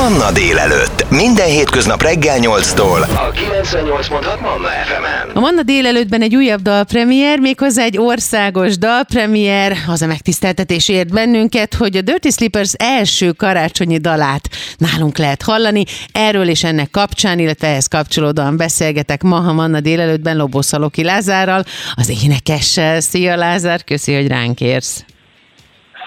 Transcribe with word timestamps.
Manna 0.00 0.32
délelőtt. 0.32 1.10
Minden 1.10 1.46
hétköznap 1.46 2.02
reggel 2.02 2.38
8-tól. 2.40 3.00
A 3.02 3.30
98.6 3.30 4.40
Manna 4.40 4.68
FM-en. 4.68 5.30
A 5.34 5.40
Manna 5.40 5.62
délelőttben 5.62 6.22
egy 6.22 6.36
újabb 6.36 6.62
dalpremier, 6.62 7.38
méghozzá 7.38 7.82
egy 7.82 7.98
országos 7.98 8.78
dalpremier. 8.78 9.76
Az 9.86 10.02
a 10.02 10.06
megtiszteltetés 10.06 10.88
ért 10.88 11.12
bennünket, 11.12 11.74
hogy 11.74 11.96
a 11.96 12.00
Dirty 12.00 12.28
Slippers 12.30 12.72
első 12.72 13.32
karácsonyi 13.32 13.98
dalát 13.98 14.48
nálunk 14.76 15.18
lehet 15.18 15.42
hallani. 15.42 15.84
Erről 16.12 16.48
és 16.48 16.64
ennek 16.64 16.90
kapcsán, 16.90 17.38
illetve 17.38 17.66
ehhez 17.66 17.86
kapcsolódóan 17.86 18.56
beszélgetek 18.56 19.22
ma 19.22 19.36
a 19.36 19.52
Manna 19.52 19.80
délelőttben 19.80 20.36
Loboszaloki 20.36 21.04
Lázárral, 21.04 21.64
az 21.94 22.12
énekessel. 22.22 23.00
Szia 23.00 23.36
Lázár, 23.36 23.84
köszi, 23.84 24.14
hogy 24.14 24.26
ránk 24.26 24.60
érsz. 24.60 25.04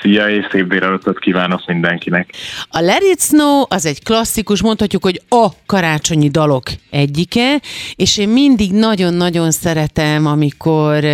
Szia, 0.04 0.30
és 0.30 0.48
szép 0.52 0.68
délelőttet 0.68 1.20
kívánok 1.20 1.66
mindenkinek. 1.66 2.30
A 2.70 2.80
Let 2.80 3.02
It 3.12 3.20
Snow 3.20 3.64
az 3.68 3.86
egy 3.86 4.04
klasszikus, 4.04 4.62
mondhatjuk, 4.62 5.04
hogy 5.04 5.22
a 5.30 5.48
karácsonyi 5.66 6.30
dalok 6.30 6.64
egyike, 6.90 7.62
és 7.96 8.18
én 8.18 8.30
mindig 8.30 8.72
nagyon-nagyon 8.72 9.52
szeretem, 9.52 10.26
amikor 10.26 11.06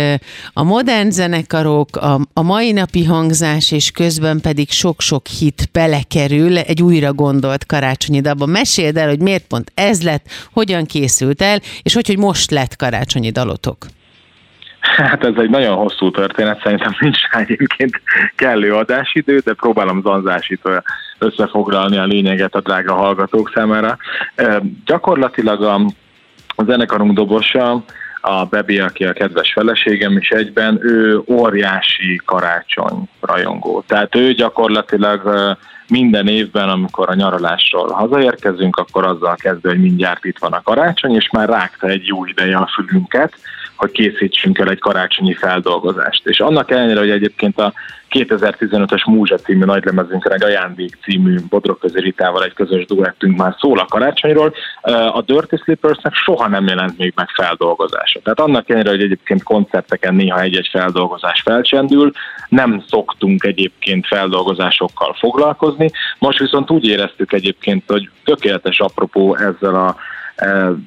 a 0.52 0.62
modern 0.62 1.10
zenekarok, 1.10 1.96
a, 1.96 2.20
a 2.32 2.42
mai 2.42 2.72
napi 2.72 3.04
hangzás, 3.04 3.72
és 3.72 3.90
közben 3.90 4.40
pedig 4.40 4.70
sok-sok 4.70 5.26
hit 5.26 5.68
belekerül 5.72 6.58
egy 6.58 6.82
újra 6.82 7.12
gondolt 7.12 7.66
karácsonyi 7.66 8.20
dalba. 8.20 8.46
Meséld 8.46 8.96
el, 8.96 9.08
hogy 9.08 9.20
miért 9.20 9.46
pont 9.46 9.72
ez 9.74 10.02
lett, 10.02 10.26
hogyan 10.52 10.86
készült 10.86 11.42
el, 11.42 11.60
és 11.82 11.94
hogy, 11.94 12.06
hogy 12.06 12.18
most 12.18 12.50
lett 12.50 12.76
karácsonyi 12.76 13.30
dalotok. 13.30 13.86
Hát 14.80 15.24
ez 15.24 15.34
egy 15.36 15.50
nagyon 15.50 15.76
hosszú 15.76 16.10
történet, 16.10 16.62
szerintem 16.62 16.96
nincs 16.98 17.18
egyébként 17.30 18.02
kellő 18.36 18.74
adásidő, 18.74 19.38
de 19.38 19.52
próbálom 19.52 20.02
zanzásítva 20.02 20.82
összefoglalni 21.18 21.96
a 21.96 22.04
lényeget 22.04 22.54
a 22.54 22.60
drága 22.60 22.94
hallgatók 22.94 23.50
számára. 23.54 23.96
Gyakorlatilag 24.84 25.62
a, 25.62 25.80
a 26.54 26.64
zenekarunk 26.64 27.12
dobosa, 27.12 27.84
a 28.20 28.44
Bebi, 28.44 28.78
aki 28.78 29.04
a 29.04 29.12
kedves 29.12 29.52
feleségem 29.52 30.16
is 30.16 30.28
egyben, 30.28 30.78
ő 30.82 31.22
óriási 31.26 32.20
karácsony 32.24 33.08
rajongó. 33.20 33.84
Tehát 33.86 34.14
ő 34.14 34.32
gyakorlatilag 34.32 35.56
minden 35.88 36.28
évben, 36.28 36.68
amikor 36.68 37.08
a 37.08 37.14
nyaralásról 37.14 37.90
hazaérkezünk, 37.90 38.76
akkor 38.76 39.06
azzal 39.06 39.36
kezdő, 39.36 39.68
hogy 39.68 39.80
mindjárt 39.80 40.24
itt 40.24 40.38
van 40.38 40.52
a 40.52 40.62
karácsony, 40.62 41.14
és 41.14 41.28
már 41.32 41.48
rágta 41.48 41.86
egy 41.86 42.06
jó 42.06 42.24
ideje 42.24 42.56
a 42.56 42.70
fülünket, 42.74 43.34
hogy 43.80 43.90
készítsünk 43.90 44.58
el 44.58 44.68
egy 44.68 44.78
karácsonyi 44.78 45.34
feldolgozást. 45.34 46.26
És 46.26 46.40
annak 46.40 46.70
ellenére, 46.70 46.98
hogy 46.98 47.10
egyébként 47.10 47.58
a 47.58 47.72
2015-ös 48.10 49.06
Múzsa 49.06 49.36
című 49.36 49.64
nagylemezünkre 49.64 50.34
egy 50.34 50.42
ajándék 50.42 50.98
című 51.02 51.36
Bodrog 51.48 51.78
Ritával 51.82 52.44
egy 52.44 52.52
közös 52.52 52.86
duettünk 52.86 53.36
már 53.36 53.54
szól 53.58 53.78
a 53.78 53.84
karácsonyról, 53.84 54.54
a 55.12 55.22
Dirty 55.22 55.56
Slippersnek 55.62 56.14
soha 56.14 56.48
nem 56.48 56.66
jelent 56.66 56.98
még 56.98 57.12
meg 57.16 57.28
feldolgozása. 57.28 58.20
Tehát 58.22 58.40
annak 58.40 58.68
ellenére, 58.68 58.90
hogy 58.90 59.02
egyébként 59.02 59.42
koncerteken 59.42 60.14
néha 60.14 60.40
egy-egy 60.40 60.68
feldolgozás 60.70 61.40
felcsendül, 61.40 62.12
nem 62.48 62.84
szoktunk 62.88 63.44
egyébként 63.44 64.06
feldolgozásokkal 64.06 65.16
foglalkozni. 65.18 65.90
Most 66.18 66.38
viszont 66.38 66.70
úgy 66.70 66.86
éreztük 66.86 67.32
egyébként, 67.32 67.84
hogy 67.86 68.10
tökéletes 68.24 68.80
apropó 68.80 69.36
ezzel 69.36 69.74
a 69.74 69.96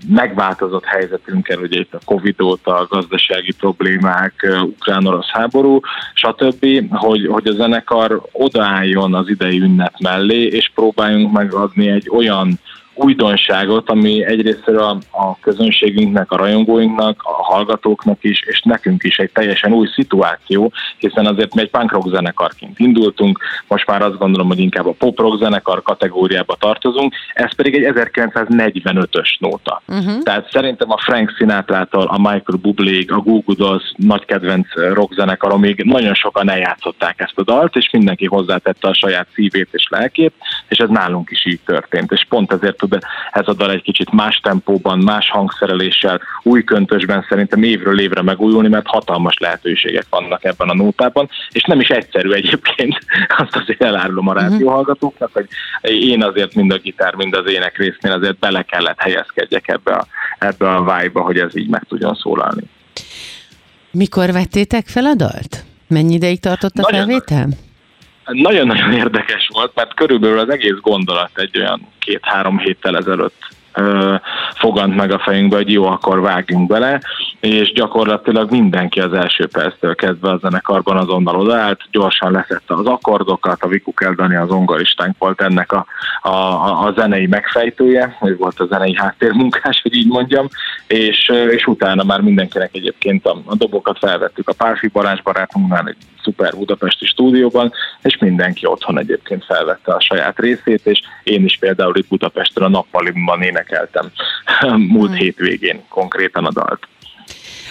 megváltozott 0.07 0.85
helyzetünkkel, 0.85 1.59
ugye 1.59 1.79
itt 1.79 1.93
a 1.93 1.99
Covid 2.05 2.41
óta, 2.41 2.77
a 2.77 2.87
gazdasági 2.89 3.53
problémák, 3.57 4.47
ukrán-orosz 4.61 5.29
háború, 5.31 5.79
stb., 6.13 6.65
hogy, 6.89 7.27
hogy 7.27 7.47
a 7.47 7.53
zenekar 7.53 8.21
odaálljon 8.31 9.13
az 9.13 9.29
idei 9.29 9.59
ünnep 9.59 9.93
mellé, 9.99 10.41
és 10.41 10.71
próbáljunk 10.75 11.31
megadni 11.31 11.87
egy 11.89 12.09
olyan 12.09 12.59
újdonságot, 12.95 13.89
ami 13.89 14.25
egyrészt 14.25 14.67
a, 14.67 14.89
a 15.11 15.39
közönségünknek, 15.41 16.31
a 16.31 16.38
rajongóinknak, 16.38 17.22
a 17.23 17.44
hallgatóknak 17.44 18.17
is, 18.22 18.44
és 18.45 18.61
nekünk 18.61 19.03
is 19.03 19.17
egy 19.17 19.31
teljesen 19.31 19.72
új 19.72 19.88
szituáció, 19.94 20.72
hiszen 20.97 21.25
azért 21.25 21.56
mi 21.56 21.62
egy 21.62 21.69
punk 21.69 21.91
rock 21.91 22.07
zenekarként 22.09 22.79
indultunk, 22.79 23.40
most 23.67 23.88
már 23.88 24.01
azt 24.01 24.17
gondolom, 24.17 24.47
hogy 24.47 24.59
inkább 24.59 24.85
a 24.85 24.91
pop 24.91 25.19
rock 25.19 25.38
zenekar 25.38 25.81
kategóriába 25.81 26.56
tartozunk, 26.59 27.13
ez 27.34 27.56
pedig 27.56 27.75
egy 27.75 27.94
1945-ös 27.95 29.40
nóta. 29.40 29.81
Uh-huh. 29.88 30.22
Tehát 30.23 30.50
szerintem 30.51 30.91
a 30.91 30.97
Frank 30.97 31.34
Sinatra-tól 31.38 32.06
a 32.06 32.17
Michael 32.17 32.59
Bublé, 32.62 33.06
a 33.07 33.17
Google 33.17 33.56
Dolls 33.57 33.94
nagy 33.96 34.25
kedvenc 34.25 34.67
rock 34.94 35.13
zenekarom 35.13 35.59
még 35.59 35.84
nagyon 35.84 36.13
sokan 36.13 36.50
eljátszották 36.50 37.19
ezt 37.19 37.34
a 37.35 37.44
dalt, 37.44 37.75
és 37.75 37.90
mindenki 37.91 38.25
hozzátette 38.25 38.88
a 38.88 38.94
saját 38.94 39.28
szívét 39.34 39.67
és 39.72 39.88
lelkét, 39.90 40.34
és 40.67 40.78
ez 40.78 40.90
nálunk 40.90 41.29
is 41.29 41.46
így 41.46 41.59
történt. 41.66 42.12
És 42.12 42.25
pont 42.29 42.51
ezért 42.51 42.82
tud 42.88 43.03
ez 43.31 43.47
a 43.47 43.53
dal 43.53 43.71
egy 43.71 43.81
kicsit 43.81 44.11
más 44.11 44.39
tempóban, 44.39 44.99
más 44.99 45.29
hangszereléssel, 45.29 46.21
új 46.44 46.63
köntösben 46.63 47.25
szerintem 47.29 47.63
évről 47.63 47.99
évre 47.99 48.21
megújulni, 48.21 48.67
mert 48.67 48.88
hatalmas 48.88 49.38
lehetőségek 49.38 50.05
vannak 50.09 50.44
ebben 50.44 50.69
a 50.69 50.73
nótában, 50.73 51.29
és 51.51 51.63
nem 51.63 51.79
is 51.79 51.89
egyszerű 51.89 52.31
egyébként, 52.31 52.97
azt 53.38 53.55
azért 53.55 53.83
elárulom 53.83 54.27
a 54.27 54.33
mhm. 54.33 54.41
rádióhallgatóknak, 54.41 55.29
hogy 55.33 55.47
én 55.81 56.23
azért 56.23 56.55
mind 56.55 56.72
a 56.72 56.77
gitár, 56.77 57.16
mind 57.16 57.35
az 57.35 57.51
ének 57.51 57.77
résznél 57.77 58.11
azért 58.11 58.39
bele 58.39 58.61
kellett 58.61 58.99
helyezkedjek 58.99 59.67
ebbe 59.67 59.91
a, 59.91 60.07
ebbe 60.39 60.69
a 60.69 60.81
vibe 60.81 61.19
hogy 61.19 61.38
ez 61.38 61.57
így 61.57 61.69
meg 61.69 61.83
tudjon 61.88 62.16
szólalni. 62.16 62.63
Mikor 63.91 64.31
vettétek 64.31 64.88
fel 64.88 65.05
a 65.05 65.13
dalt? 65.13 65.63
Mennyi 65.88 66.13
ideig 66.13 66.39
tartott 66.39 66.77
a 66.77 66.88
felvétel? 66.89 67.47
Nagyon-nagyon 68.25 68.94
érdekes 68.94 69.50
volt, 69.53 69.72
mert 69.75 69.94
körülbelül 69.94 70.39
az 70.39 70.50
egész 70.50 70.79
gondolat 70.81 71.31
egy 71.34 71.57
olyan 71.57 71.88
két-három 72.00 72.57
héttel 72.57 72.97
ezelőtt 72.97 73.51
fogant 74.56 74.95
meg 74.95 75.11
a 75.11 75.19
fejünkbe, 75.19 75.56
hogy 75.56 75.72
jó, 75.72 75.85
akkor 75.85 76.22
vágjunk 76.22 76.67
bele, 76.67 77.01
és 77.43 77.71
gyakorlatilag 77.71 78.51
mindenki 78.51 78.99
az 78.99 79.13
első 79.13 79.47
perctől 79.47 79.95
kezdve 79.95 80.29
a 80.29 80.37
zenekarban 80.37 80.97
azonnal 80.97 81.39
odaállt, 81.39 81.81
gyorsan 81.91 82.31
leszette 82.31 82.73
az 82.73 82.85
akkordokat, 82.85 83.61
a 83.61 83.67
Viku 83.67 83.93
Keldani 83.93 84.35
az 84.35 84.49
ongoristánk 84.49 85.15
volt 85.17 85.41
ennek 85.41 85.71
a, 85.71 85.85
a, 86.21 86.85
a 86.85 86.93
zenei 86.95 87.27
megfejtője, 87.27 88.15
hogy 88.19 88.37
volt 88.37 88.59
a 88.59 88.65
zenei 88.65 88.95
háttérmunkás, 88.95 89.81
hogy 89.81 89.95
így 89.95 90.07
mondjam, 90.07 90.47
és, 90.87 91.31
és 91.49 91.67
utána 91.67 92.03
már 92.03 92.21
mindenkinek 92.21 92.69
egyébként 92.73 93.25
a, 93.25 93.41
a 93.45 93.55
dobokat 93.55 93.97
felvettük 93.97 94.49
a 94.49 94.53
Párfi 94.53 94.87
Balázs 94.87 95.21
barátunknál 95.21 95.87
egy 95.87 95.97
szuper 96.23 96.53
budapesti 96.55 97.05
stúdióban, 97.05 97.71
és 98.01 98.17
mindenki 98.17 98.65
otthon 98.65 98.99
egyébként 98.99 99.45
felvette 99.45 99.93
a 99.93 100.01
saját 100.01 100.39
részét, 100.39 100.85
és 100.85 101.01
én 101.23 101.45
is 101.45 101.57
például 101.57 101.97
itt 101.97 102.07
Budapesten 102.07 102.63
a 102.63 102.69
nappalimban 102.69 103.41
énekeltem 103.41 104.11
múlt 104.93 105.09
hmm. 105.09 105.19
hétvégén 105.19 105.83
konkrétan 105.89 106.45
a 106.45 106.51
dalt. 106.51 106.87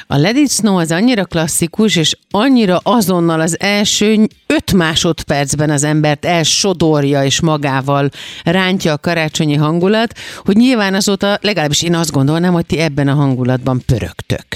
A 0.06 0.16
Let 0.16 0.36
It 0.36 0.50
Snow 0.50 0.76
az 0.76 0.90
annyira 0.90 1.24
klasszikus, 1.24 1.96
és 1.96 2.16
annyira 2.30 2.80
azonnal 2.82 3.40
az 3.40 3.60
első 3.60 4.28
öt 4.46 4.72
másodpercben 4.72 5.70
az 5.70 5.84
embert 5.84 6.24
elsodorja 6.24 7.24
és 7.24 7.40
magával 7.40 8.10
rántja 8.44 8.92
a 8.92 8.98
karácsonyi 8.98 9.54
hangulat, 9.54 10.18
hogy 10.44 10.56
nyilván 10.56 10.94
azóta 10.94 11.38
legalábbis 11.40 11.82
én 11.82 11.94
azt 11.94 12.12
gondolnám, 12.12 12.52
hogy 12.52 12.66
ti 12.66 12.78
ebben 12.78 13.08
a 13.08 13.14
hangulatban 13.14 13.82
pörögtök. 13.86 14.46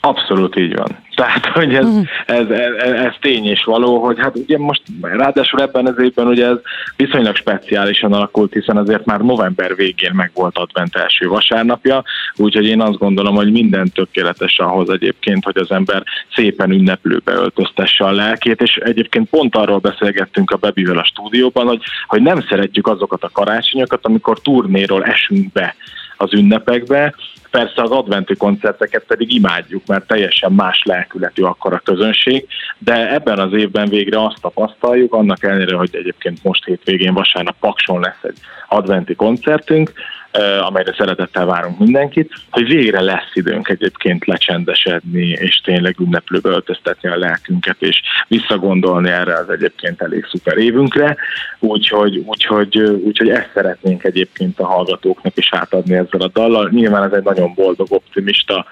Abszolút 0.00 0.56
így 0.56 0.76
van. 0.76 0.96
Tehát, 1.14 1.46
hogy 1.46 1.74
ez, 1.74 1.84
uh-huh. 1.84 2.06
ez, 2.26 2.50
ez, 2.50 2.92
ez 2.92 3.12
tény 3.20 3.46
és 3.46 3.64
való, 3.64 4.04
hogy 4.04 4.18
hát 4.18 4.36
ugye 4.36 4.58
most 4.58 4.82
ráadásul 5.00 5.60
ebben 5.60 5.86
az 5.86 5.98
évben 5.98 6.26
ugye 6.26 6.46
ez 6.46 6.56
viszonylag 6.96 7.36
speciálisan 7.36 8.12
alakult, 8.12 8.52
hiszen 8.52 8.76
azért 8.76 9.04
már 9.04 9.20
november 9.20 9.76
végén 9.76 10.12
meg 10.14 10.30
volt 10.34 10.58
advent 10.58 10.96
első 10.96 11.28
vasárnapja, 11.28 12.02
úgyhogy 12.36 12.64
én 12.64 12.80
azt 12.80 12.98
gondolom, 12.98 13.34
hogy 13.34 13.52
minden 13.52 13.90
tökéletes 13.94 14.58
ahhoz 14.58 14.90
egyébként, 14.90 15.44
hogy 15.44 15.56
az 15.56 15.70
ember 15.70 16.02
szépen 16.34 16.70
ünneplőbe 16.70 17.32
öltöztesse 17.32 18.04
a 18.04 18.12
lelkét, 18.12 18.60
és 18.60 18.76
egyébként 18.76 19.28
pont 19.28 19.56
arról 19.56 19.78
beszélgettünk 19.78 20.50
a 20.50 20.56
Bebivel 20.56 20.98
a 20.98 21.04
stúdióban, 21.04 21.66
hogy, 21.66 21.82
hogy 22.06 22.22
nem 22.22 22.40
szeretjük 22.48 22.86
azokat 22.86 23.24
a 23.24 23.30
karácsonyokat, 23.32 24.06
amikor 24.06 24.40
turnéról 24.40 25.04
esünk 25.04 25.52
be 25.52 25.74
az 26.18 26.32
ünnepekbe. 26.34 27.14
Persze 27.50 27.82
az 27.82 27.90
adventi 27.90 28.36
koncerteket 28.36 29.04
pedig 29.06 29.34
imádjuk, 29.34 29.86
mert 29.86 30.06
teljesen 30.06 30.52
más 30.52 30.82
lelkületű 30.84 31.42
akkor 31.42 31.72
a 31.72 31.82
közönség, 31.84 32.46
de 32.78 33.12
ebben 33.12 33.38
az 33.38 33.52
évben 33.52 33.88
végre 33.88 34.24
azt 34.24 34.40
tapasztaljuk, 34.40 35.12
annak 35.12 35.44
ellenére, 35.44 35.76
hogy 35.76 35.90
egyébként 35.92 36.42
most 36.42 36.64
hétvégén 36.64 37.14
vasárnap 37.14 37.56
Pakson 37.60 38.00
lesz 38.00 38.22
egy 38.22 38.36
adventi 38.68 39.14
koncertünk, 39.14 39.92
amelyre 40.60 40.94
szeretettel 40.98 41.46
várunk 41.46 41.78
mindenkit, 41.78 42.32
hogy 42.50 42.66
végre 42.66 43.00
lesz 43.00 43.30
időnk 43.34 43.68
egyébként 43.68 44.26
lecsendesedni, 44.26 45.26
és 45.28 45.60
tényleg 45.64 46.00
ünneplőbe 46.00 46.48
öltöztetni 46.48 47.08
a 47.08 47.18
lelkünket, 47.18 47.76
és 47.78 48.02
visszagondolni 48.28 49.10
erre 49.10 49.34
az 49.34 49.50
egyébként 49.50 50.02
elég 50.02 50.26
szuper 50.30 50.56
évünkre, 50.56 51.16
úgyhogy, 51.58 52.16
úgyhogy, 52.16 52.78
úgyhogy 52.78 53.28
ezt 53.28 53.50
szeretnénk 53.54 54.04
egyébként 54.04 54.60
a 54.60 54.66
hallgatóknak 54.66 55.36
is 55.36 55.52
átadni 55.52 55.94
ezzel 55.94 56.20
a 56.20 56.28
dallal. 56.28 56.68
Nyilván 56.72 57.02
ez 57.02 57.12
egy 57.12 57.24
nagyon 57.24 57.54
boldog, 57.54 57.86
optimista 57.90 58.66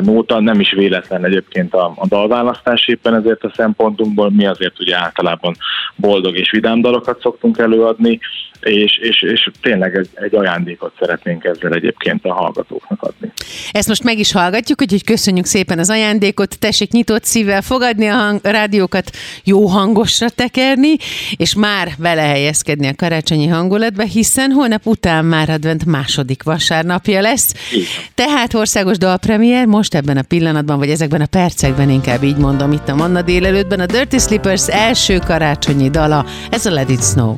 nóta, 0.00 0.40
nem 0.40 0.60
is 0.60 0.72
véletlen 0.72 1.24
egyébként 1.24 1.74
a, 1.74 1.92
a 1.96 2.06
dalválasztás 2.06 2.88
éppen 2.88 3.14
ezért 3.14 3.44
a 3.44 3.52
szempontunkból, 3.56 4.30
mi 4.30 4.46
azért 4.46 4.80
ugye 4.80 4.96
általában 4.96 5.56
boldog 5.96 6.36
és 6.36 6.50
vidám 6.50 6.80
dalokat 6.80 7.20
szoktunk 7.20 7.58
előadni, 7.58 8.20
és, 8.60 8.98
és, 8.98 9.22
és 9.22 9.50
tényleg 9.62 9.96
egy, 9.96 10.08
egy 10.14 10.34
ajándékot 10.34 10.92
szeretnénk 10.98 11.44
ezzel 11.44 11.72
egyébként 11.72 12.24
a 12.24 12.32
hallgatóknak 12.32 13.02
adni. 13.02 13.32
Ezt 13.70 13.88
most 13.88 14.02
meg 14.02 14.18
is 14.18 14.32
hallgatjuk, 14.32 14.80
úgyhogy 14.80 15.04
köszönjük 15.04 15.44
szépen 15.44 15.78
az 15.78 15.90
ajándékot, 15.90 16.58
tessék 16.58 16.90
nyitott 16.90 17.24
szívvel 17.24 17.62
fogadni 17.62 18.06
a, 18.06 18.14
hang, 18.14 18.40
a 18.42 18.50
rádiókat, 18.50 19.10
jó 19.44 19.66
hangosra 19.66 20.28
tekerni, 20.28 20.96
és 21.36 21.54
már 21.54 21.88
belehelyezkedni 21.98 22.86
a 22.86 22.94
karácsonyi 22.96 23.46
hangulatba, 23.46 24.02
hiszen 24.02 24.50
holnap 24.50 24.86
után 24.86 25.24
már 25.24 25.50
advent 25.50 25.84
második 25.84 26.42
vasárnapja 26.42 27.20
lesz. 27.20 27.54
Igen. 27.72 27.86
Tehát 28.14 28.54
országos 28.54 28.98
dalpremier 28.98 29.66
most 29.66 29.94
ebben 29.94 30.16
a 30.16 30.22
pillanatban, 30.22 30.78
vagy 30.78 30.90
ezekben 30.90 31.20
a 31.20 31.26
percekben 31.26 31.90
inkább 31.90 32.22
így 32.22 32.36
mondom, 32.36 32.72
itt 32.72 32.88
a 32.88 32.94
Manna 32.94 33.22
délelőttben 33.22 33.80
a 33.80 33.86
Dirty 33.86 34.18
Slippers 34.18 34.68
első 34.68 35.18
karácsonyi 35.18 35.90
dala, 35.90 36.26
ez 36.50 36.66
a 36.66 36.70
Let 36.70 36.90
It 36.90 37.02
Snow. 37.02 37.36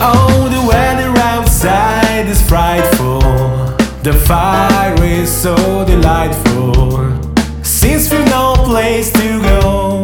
Oh, 0.00 0.48
the 0.48 0.60
weather 0.66 1.10
outside 1.62 2.26
is 2.26 2.40
frightful. 2.48 3.20
The 4.02 4.14
fire 4.26 4.94
is 5.04 5.30
so 5.30 5.54
delightful. 5.84 7.18
Since 7.62 8.10
we've 8.10 8.24
no 8.26 8.54
place 8.64 9.12
to 9.12 9.42
go, 9.42 10.02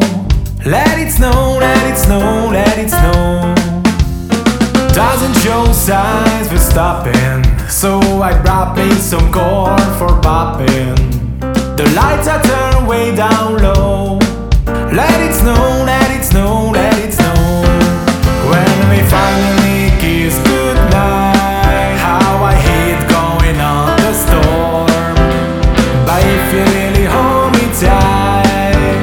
let 0.65 0.99
it 0.99 1.11
snow, 1.11 1.57
let 1.59 1.91
it 1.91 1.97
snow, 1.97 2.49
let 2.51 2.77
it 2.77 2.89
snow. 2.89 3.55
Doesn't 4.93 5.33
show 5.41 5.71
signs 5.71 6.47
for 6.47 6.59
stopping, 6.59 7.43
so 7.67 7.99
I 8.21 8.39
brought 8.43 8.77
me 8.77 8.91
some 8.93 9.31
corn 9.31 9.79
for 9.97 10.09
popping. 10.21 10.95
The 11.39 11.91
lights 11.95 12.27
are 12.27 12.41
turned 12.43 12.87
way 12.87 13.15
down 13.15 13.57
low. 13.63 14.19
Let 14.93 15.19
it 15.27 15.33
snow, 15.33 15.83
let 15.85 16.11
it 16.11 16.23
snow, 16.23 16.69
let 16.71 16.93
it 17.03 17.13
snow. 17.13 17.33
When 18.51 18.89
we 18.91 19.09
finally 19.09 19.86
if 26.47 26.53
you 26.53 26.63
really 26.79 27.05
hold 27.05 27.51
me 27.53 27.65
tight. 27.79 28.99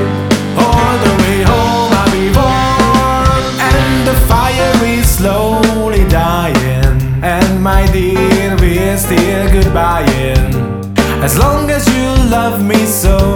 All 0.56 0.96
the 1.04 1.14
way 1.22 1.42
home 1.50 1.92
I'll 2.00 2.10
be 2.10 2.26
warm, 2.40 3.44
and 3.60 4.08
the 4.08 4.16
fire 4.26 4.74
is 4.84 5.06
slowly 5.08 6.08
dying. 6.08 6.96
And 7.22 7.62
my 7.62 7.86
dear, 7.92 8.56
we're 8.60 8.96
still 8.96 9.46
goodbying. 9.54 10.54
As 11.22 11.38
long 11.38 11.70
as 11.70 11.86
you 11.88 12.30
love 12.30 12.64
me 12.64 12.86
so. 12.86 13.33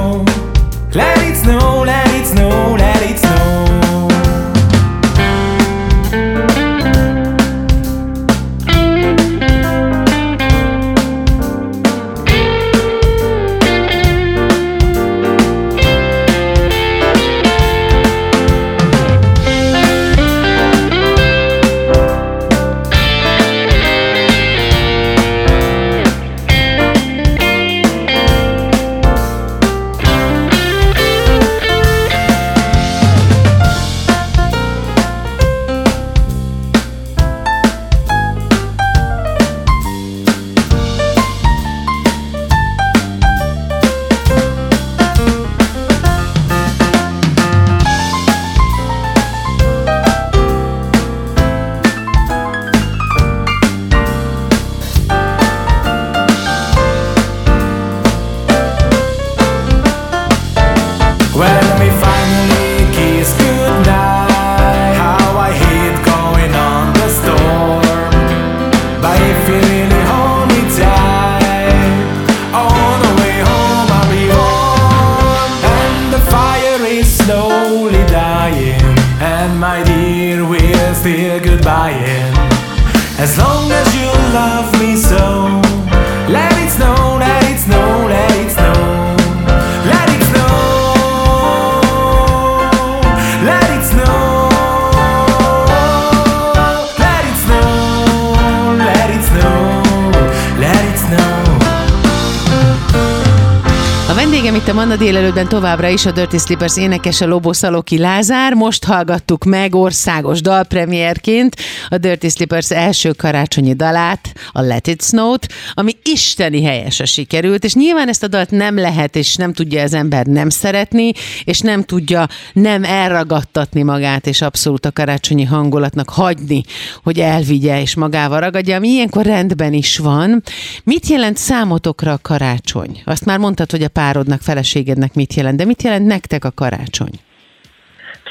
Délelőttben 104.98 105.48
továbbra 105.48 105.88
is 105.88 106.06
a 106.06 106.10
Dirty 106.10 106.36
Slippers 106.36 106.76
énekese 106.76 107.24
Lobó 107.24 107.52
Szaloki 107.52 107.98
Lázár. 107.98 108.52
Most 108.52 108.84
hallgattuk 108.84 109.44
meg 109.44 109.74
országos 109.74 110.40
dalpremierként 110.40 111.56
a 111.88 111.98
Dirty 111.98 112.28
Slippers 112.28 112.70
első 112.70 113.12
karácsonyi 113.12 113.74
dalát, 113.74 114.32
a 114.52 114.60
Let 114.60 114.86
It 114.86 115.02
Snow-t, 115.02 115.48
ami 115.74 115.92
isteni 116.02 116.62
helyesen 116.62 117.06
sikerült, 117.06 117.64
és 117.64 117.74
nyilván 117.74 118.08
ezt 118.08 118.22
a 118.22 118.28
dalt 118.28 118.50
nem 118.50 118.78
lehet, 118.78 119.16
és 119.16 119.36
nem 119.36 119.52
tudja 119.52 119.82
az 119.82 119.94
ember 119.94 120.26
nem 120.26 120.48
szeretni, 120.48 121.12
és 121.44 121.60
nem 121.60 121.84
tudja 121.84 122.26
nem 122.52 122.84
elragadtatni 122.84 123.82
magát, 123.82 124.26
és 124.26 124.40
abszolút 124.40 124.86
a 124.86 124.92
karácsonyi 124.92 125.44
hangulatnak 125.44 126.10
hagyni, 126.10 126.62
hogy 127.02 127.18
elvigye 127.18 127.80
és 127.80 127.94
magával 127.94 128.40
ragadja, 128.40 128.76
ami 128.76 128.88
ilyenkor 128.88 129.24
rendben 129.24 129.72
is 129.72 129.98
van. 129.98 130.42
Mit 130.84 131.06
jelent 131.06 131.36
számotokra 131.36 132.12
a 132.12 132.18
karácsony? 132.22 133.02
Azt 133.04 133.24
már 133.24 133.38
mondtad, 133.38 133.70
hogy 133.70 133.82
a 133.82 133.88
párodnak 133.88 134.40
feleségednek 134.88 135.14
mit 135.14 135.34
jelent, 135.34 135.56
de 135.56 135.64
mit 135.64 135.82
jelent 135.82 136.06
nektek 136.06 136.44
a 136.44 136.50
karácsony? 136.50 137.10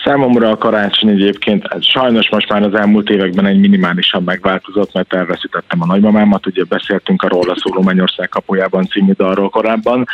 Számomra 0.04 0.50
a 0.50 0.58
karácsony 0.58 1.10
egyébként 1.10 1.68
hát 1.70 1.84
sajnos 1.84 2.30
most 2.30 2.50
már 2.50 2.64
az 2.64 2.74
elmúlt 2.74 3.10
években 3.10 3.46
egy 3.46 3.60
minimálisan 3.60 4.24
megváltozott, 4.24 4.94
mert 4.94 5.14
elveszítettem 5.14 5.82
a 5.82 5.86
nagymamámat, 5.86 6.46
ugye 6.46 6.64
beszéltünk 6.64 7.22
a 7.22 7.28
róla 7.28 7.56
szóló 7.58 7.82
Mennyország 7.82 8.30
kapujában 8.30 8.86
című 8.86 9.12
dalról 9.12 9.50
korábban, 9.50 10.06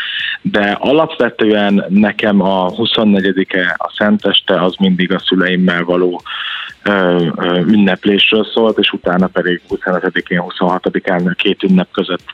de 0.42 0.78
alapvetően 0.80 1.86
nekem 1.90 2.42
a 2.42 2.72
24-e, 2.72 3.76
a 3.78 3.94
Szenteste 3.98 4.62
az 4.62 4.76
mindig 4.80 5.14
a 5.14 5.20
szüleimmel 5.20 5.84
való 5.84 6.22
ünneplésről 7.68 8.46
szólt, 8.54 8.78
és 8.78 8.92
utána 8.92 9.28
pedig 9.28 9.62
25-én, 9.70 10.44
26-án 10.48 11.34
két 11.38 11.64
ünnep 11.64 11.92
között 11.92 12.26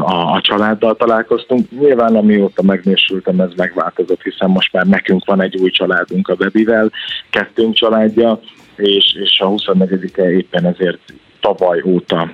a, 0.00 0.32
a 0.34 0.40
családdal 0.40 0.96
találkoztunk. 0.96 1.70
Nyilván 1.70 2.16
amióta 2.16 2.62
megnősültem, 2.62 3.40
ez 3.40 3.50
megváltozott, 3.56 4.22
hiszen 4.22 4.50
most 4.50 4.72
már 4.72 4.86
nekünk 4.86 5.24
van 5.24 5.42
egy 5.42 5.56
új 5.56 5.70
családunk 5.70 6.28
a 6.28 6.34
Bebivel, 6.34 6.90
kettőnk 7.30 7.74
családja, 7.74 8.40
és, 8.76 9.16
és 9.22 9.38
a 9.40 9.48
24-e 9.48 10.30
éppen 10.30 10.64
ezért 10.64 11.00
tavaly 11.40 11.82
óta 11.84 12.30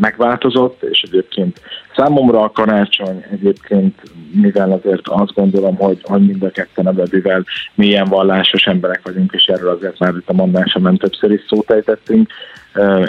megváltozott, 0.00 0.82
és 0.82 1.02
egyébként 1.02 1.60
számomra 1.96 2.42
a 2.42 2.50
karácsony 2.50 3.24
egyébként, 3.30 4.02
mivel 4.32 4.72
azért 4.72 5.08
azt 5.08 5.34
gondolom, 5.34 5.76
hogy, 5.76 6.00
hogy 6.02 6.26
mind 6.26 6.42
a 6.42 6.50
ketten 6.50 6.86
a 6.86 6.92
Bebivel 6.92 7.44
milyen 7.74 8.04
vallásos 8.04 8.66
emberek 8.66 9.00
vagyunk, 9.02 9.32
és 9.32 9.44
erről 9.44 9.68
azért 9.68 9.98
már 9.98 10.14
itt 10.14 10.28
a 10.28 10.32
mondásomban 10.32 10.96
többször 10.96 11.30
is 11.30 11.44
szót 11.48 11.70
ejtettünk, 11.70 12.32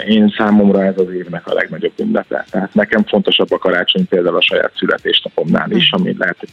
én 0.08 0.34
számomra 0.36 0.84
ez 0.84 0.98
az 0.98 1.10
évnek 1.10 1.46
a 1.46 1.54
legnagyobb 1.54 1.92
ünnepe. 1.98 2.44
Tehát 2.50 2.74
nekem 2.74 3.04
fontosabb 3.04 3.52
a 3.52 3.58
karácsony 3.58 4.08
például 4.08 4.36
a 4.36 4.40
saját 4.40 4.72
születésnapomnál 4.76 5.70
is, 5.70 5.92
ami 5.92 6.14
lehet, 6.18 6.36
hogy 6.38 6.48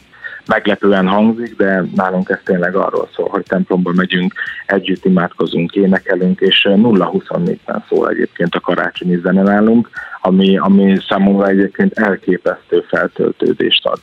meglepően 0.46 1.08
hangzik, 1.08 1.56
de 1.56 1.84
nálunk 1.94 2.28
ez 2.28 2.38
tényleg 2.44 2.74
arról 2.74 3.08
szól, 3.14 3.28
hogy 3.28 3.42
templomba 3.42 3.92
megyünk, 3.92 4.34
együtt 4.66 5.04
imádkozunk, 5.04 5.72
énekelünk, 5.72 6.40
és 6.40 6.66
0-24-ben 6.70 7.84
szól 7.88 8.08
egyébként 8.08 8.54
a 8.54 8.60
karácsonyi 8.60 9.20
zene 9.22 9.42
nálunk, 9.42 9.90
ami, 10.20 10.58
ami 10.58 10.98
számomra 11.08 11.48
egyébként 11.48 11.98
elképesztő 11.98 12.84
feltöltődést 12.88 13.86
ad. 13.86 13.98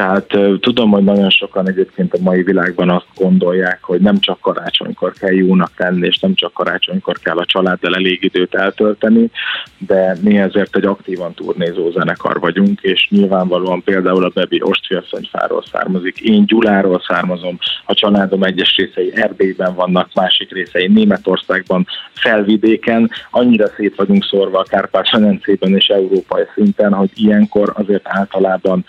Tehát 0.00 0.60
tudom, 0.60 0.90
hogy 0.90 1.04
nagyon 1.04 1.30
sokan 1.30 1.68
egyébként 1.68 2.14
a 2.14 2.18
mai 2.20 2.42
világban 2.42 2.90
azt 2.90 3.06
gondolják, 3.14 3.78
hogy 3.82 4.00
nem 4.00 4.18
csak 4.18 4.40
karácsonykor 4.40 5.12
kell 5.12 5.32
jónak 5.32 5.72
lenni, 5.76 6.06
és 6.06 6.18
nem 6.18 6.34
csak 6.34 6.52
karácsonykor 6.52 7.18
kell 7.18 7.36
a 7.36 7.44
családdal 7.44 7.94
elég 7.94 8.22
időt 8.22 8.54
eltölteni, 8.54 9.30
de 9.78 10.16
mi 10.22 10.38
ezért 10.38 10.76
egy 10.76 10.84
aktívan 10.84 11.34
turnézó 11.34 11.90
zenekar 11.90 12.40
vagyunk, 12.40 12.80
és 12.80 13.08
nyilvánvalóan 13.10 13.82
például 13.82 14.24
a 14.24 14.30
Bebi 14.34 14.62
Ostfiasszonyfáról 14.62 15.64
származik, 15.72 16.18
én 16.18 16.46
Gyuláról 16.46 17.02
származom, 17.06 17.58
a 17.84 17.94
családom 17.94 18.42
egyes 18.42 18.76
részei 18.76 19.12
Erdélyben 19.14 19.74
vannak, 19.74 20.08
másik 20.14 20.52
részei 20.52 20.86
Németországban, 20.86 21.86
felvidéken, 22.12 23.10
annyira 23.30 23.66
szét 23.76 23.94
vagyunk 23.96 24.24
szórva 24.24 24.58
a 24.58 24.68
Kárpát-medencében 24.68 25.74
és 25.74 25.86
európai 25.86 26.44
szinten, 26.54 26.92
hogy 26.92 27.10
ilyenkor 27.14 27.72
azért 27.74 28.08
általában 28.08 28.84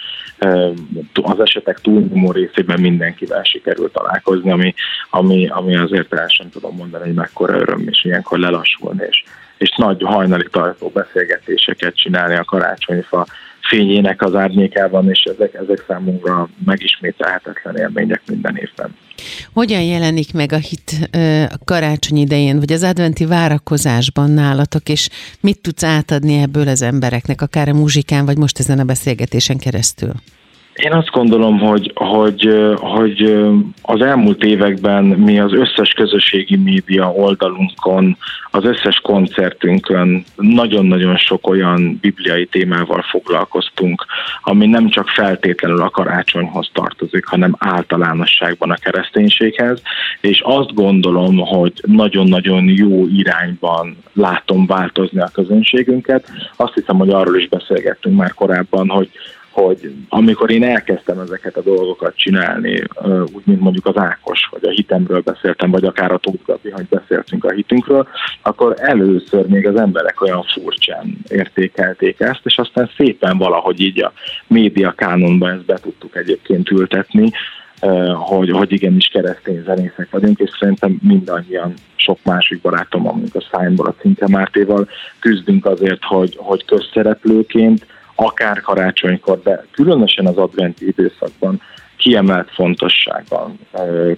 az 1.22 1.40
esetek 1.40 1.80
túlnyomó 1.80 2.32
részében 2.32 2.80
mindenkivel 2.80 3.44
sikerült 3.44 3.94
találkozni, 3.94 4.52
ami, 4.52 4.74
ami, 5.10 5.48
ami 5.48 5.76
azért 5.76 6.14
el 6.14 6.28
sem 6.28 6.50
tudom 6.50 6.76
mondani, 6.76 7.04
hogy 7.04 7.14
mekkora 7.14 7.60
öröm, 7.60 7.88
és 7.88 8.06
ilyenkor 8.06 8.40
lelassulni, 8.40 9.06
és, 9.10 9.24
és 9.58 9.76
nagy 9.78 10.02
hajnali 10.04 10.48
tartó 10.52 10.92
beszélgetéseket 10.94 11.96
csinálni 11.96 12.36
a 12.36 12.44
karácsonyfa 12.44 13.28
fényének 13.62 14.22
az 14.22 14.36
árnyékában, 14.36 15.10
és 15.10 15.24
ezek, 15.24 15.54
ezek 15.54 15.84
számunkra 15.88 16.50
megismételhetetlen 16.66 17.78
élmények 17.78 18.22
minden 18.28 18.56
évben. 18.56 18.96
Hogyan 19.54 19.82
jelenik 19.82 20.34
meg 20.34 20.52
a 20.52 20.58
hit 20.58 21.10
a 21.52 21.58
karácsony 21.66 22.18
idején, 22.18 22.60
vagy 22.60 22.72
az 22.72 22.84
adventi 22.84 23.26
várakozásban 23.26 24.32
nálatok, 24.32 24.90
és 24.90 25.10
mit 25.40 25.62
tudsz 25.62 25.84
átadni 25.84 26.42
ebből 26.42 26.68
az 26.68 26.82
embereknek, 26.82 27.42
akár 27.42 27.70
a 27.70 27.74
muzsikán, 27.74 28.26
vagy 28.26 28.38
most 28.38 28.60
ezen 28.60 28.80
a 28.80 28.84
beszélgetésen 28.84 29.58
keresztül? 29.58 30.12
Én 30.74 30.92
azt 30.92 31.10
gondolom, 31.10 31.60
hogy, 31.60 31.92
hogy, 31.96 32.50
hogy 32.76 33.38
az 33.82 34.02
elmúlt 34.02 34.44
években 34.44 35.04
mi 35.04 35.40
az 35.40 35.54
összes 35.54 35.90
közösségi 35.90 36.58
média 36.58 37.12
oldalunkon, 37.12 38.18
az 38.52 38.64
összes 38.66 39.00
koncertünkön 39.00 40.24
nagyon-nagyon 40.36 41.18
sok 41.18 41.48
olyan 41.48 41.98
bibliai 42.02 42.46
témával 42.46 43.02
foglalkoztunk, 43.02 44.06
ami 44.44 44.66
nem 44.66 44.90
csak 44.90 45.08
feltétlenül 45.08 45.82
a 45.82 45.90
karácsonyhoz 45.90 46.70
tartozik, 46.74 47.26
hanem 47.26 47.56
általánosságban 47.58 48.72
a 48.72 48.76
kereszténységhez, 48.76 49.82
és 50.22 50.42
azt 50.46 50.74
gondolom, 50.74 51.38
hogy 51.38 51.74
nagyon-nagyon 51.82 52.68
jó 52.68 53.08
irányban 53.08 53.98
látom 54.14 54.66
változni 54.66 55.22
a 55.22 55.32
közönségünket. 55.34 56.32
Azt 56.56 56.74
hiszem, 56.74 56.98
hogy 56.98 57.10
arról 57.10 57.38
is 57.38 57.48
beszélgettünk 57.48 58.18
már 58.18 58.34
korábban, 58.34 58.90
hogy 58.90 59.10
hogy 59.52 59.94
amikor 60.10 60.52
én 60.52 60.64
elkezdtem 60.64 61.20
ezeket 61.20 61.58
a 61.58 61.62
dolgokat 61.62 62.16
csinálni, 62.16 62.84
úgy, 63.34 63.44
mint 63.44 63.60
mondjuk 63.60 63.86
az 63.86 63.98
Ákos, 63.98 64.48
vagy 64.52 64.64
a 64.64 64.70
hitemről 64.70 65.22
beszéltem, 65.22 65.72
vagy 65.72 65.84
akár 65.84 66.12
a 66.12 66.18
Tóth 66.18 66.46
Gabi, 66.46 66.70
hogy 66.70 66.86
beszéltünk 66.90 67.46
a 67.46 67.52
hitünkről, 67.52 68.08
akkor 68.42 68.76
először 68.78 69.46
még 69.48 69.68
az 69.68 69.80
emberek 69.80 70.22
olyan 70.22 70.44
furcsán 70.44 71.18
értékelték 71.30 72.20
ezt, 72.20 72.42
és 72.44 72.58
aztán 72.58 72.90
szépen 72.98 73.38
valahogy 73.38 73.80
így 73.80 74.04
a 74.04 74.14
média 74.48 74.92
kánonba 74.92 75.50
ezt 75.50 75.66
be 75.66 75.78
tudtuk 75.78 76.16
egyébként 76.16 76.72
ültetni, 76.72 77.32
hogy, 78.14 78.50
hogy 78.50 78.72
igenis 78.72 79.08
keresztény 79.08 79.64
zenészek 79.66 80.08
vagyunk, 80.12 80.40
és 80.40 80.50
szerintem 80.60 81.00
mindannyian 81.02 81.74
sok 81.96 82.20
másik 82.24 82.62
barátom, 82.62 83.08
amink 83.08 83.36
a 83.36 83.48
Szájnból, 83.52 83.88
a 83.88 83.96
Cinke 84.02 84.28
Mártéval 84.28 84.88
küzdünk 85.20 85.66
azért, 85.66 86.04
hogy, 86.04 86.36
hogy 86.38 86.66
közszereplőként 86.66 87.86
akár 88.16 88.62
karácsonykor, 88.62 89.42
de 89.42 89.66
különösen 89.72 90.26
az 90.26 90.38
adventi 90.38 90.88
időszakban 90.88 91.62
kiemelt 91.98 92.50
fontossággal 92.52 93.56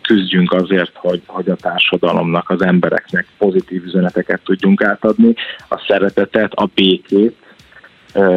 küzdjünk 0.02 0.52
azért, 0.52 0.92
hogy, 0.96 1.22
hogy 1.26 1.50
a 1.50 1.56
társadalomnak, 1.56 2.50
az 2.50 2.62
embereknek 2.62 3.28
pozitív 3.38 3.84
üzeneteket 3.84 4.42
tudjunk 4.44 4.84
átadni, 4.84 5.34
a 5.70 5.84
szeretetet, 5.88 6.54
a 6.54 6.70
békét, 6.76 7.36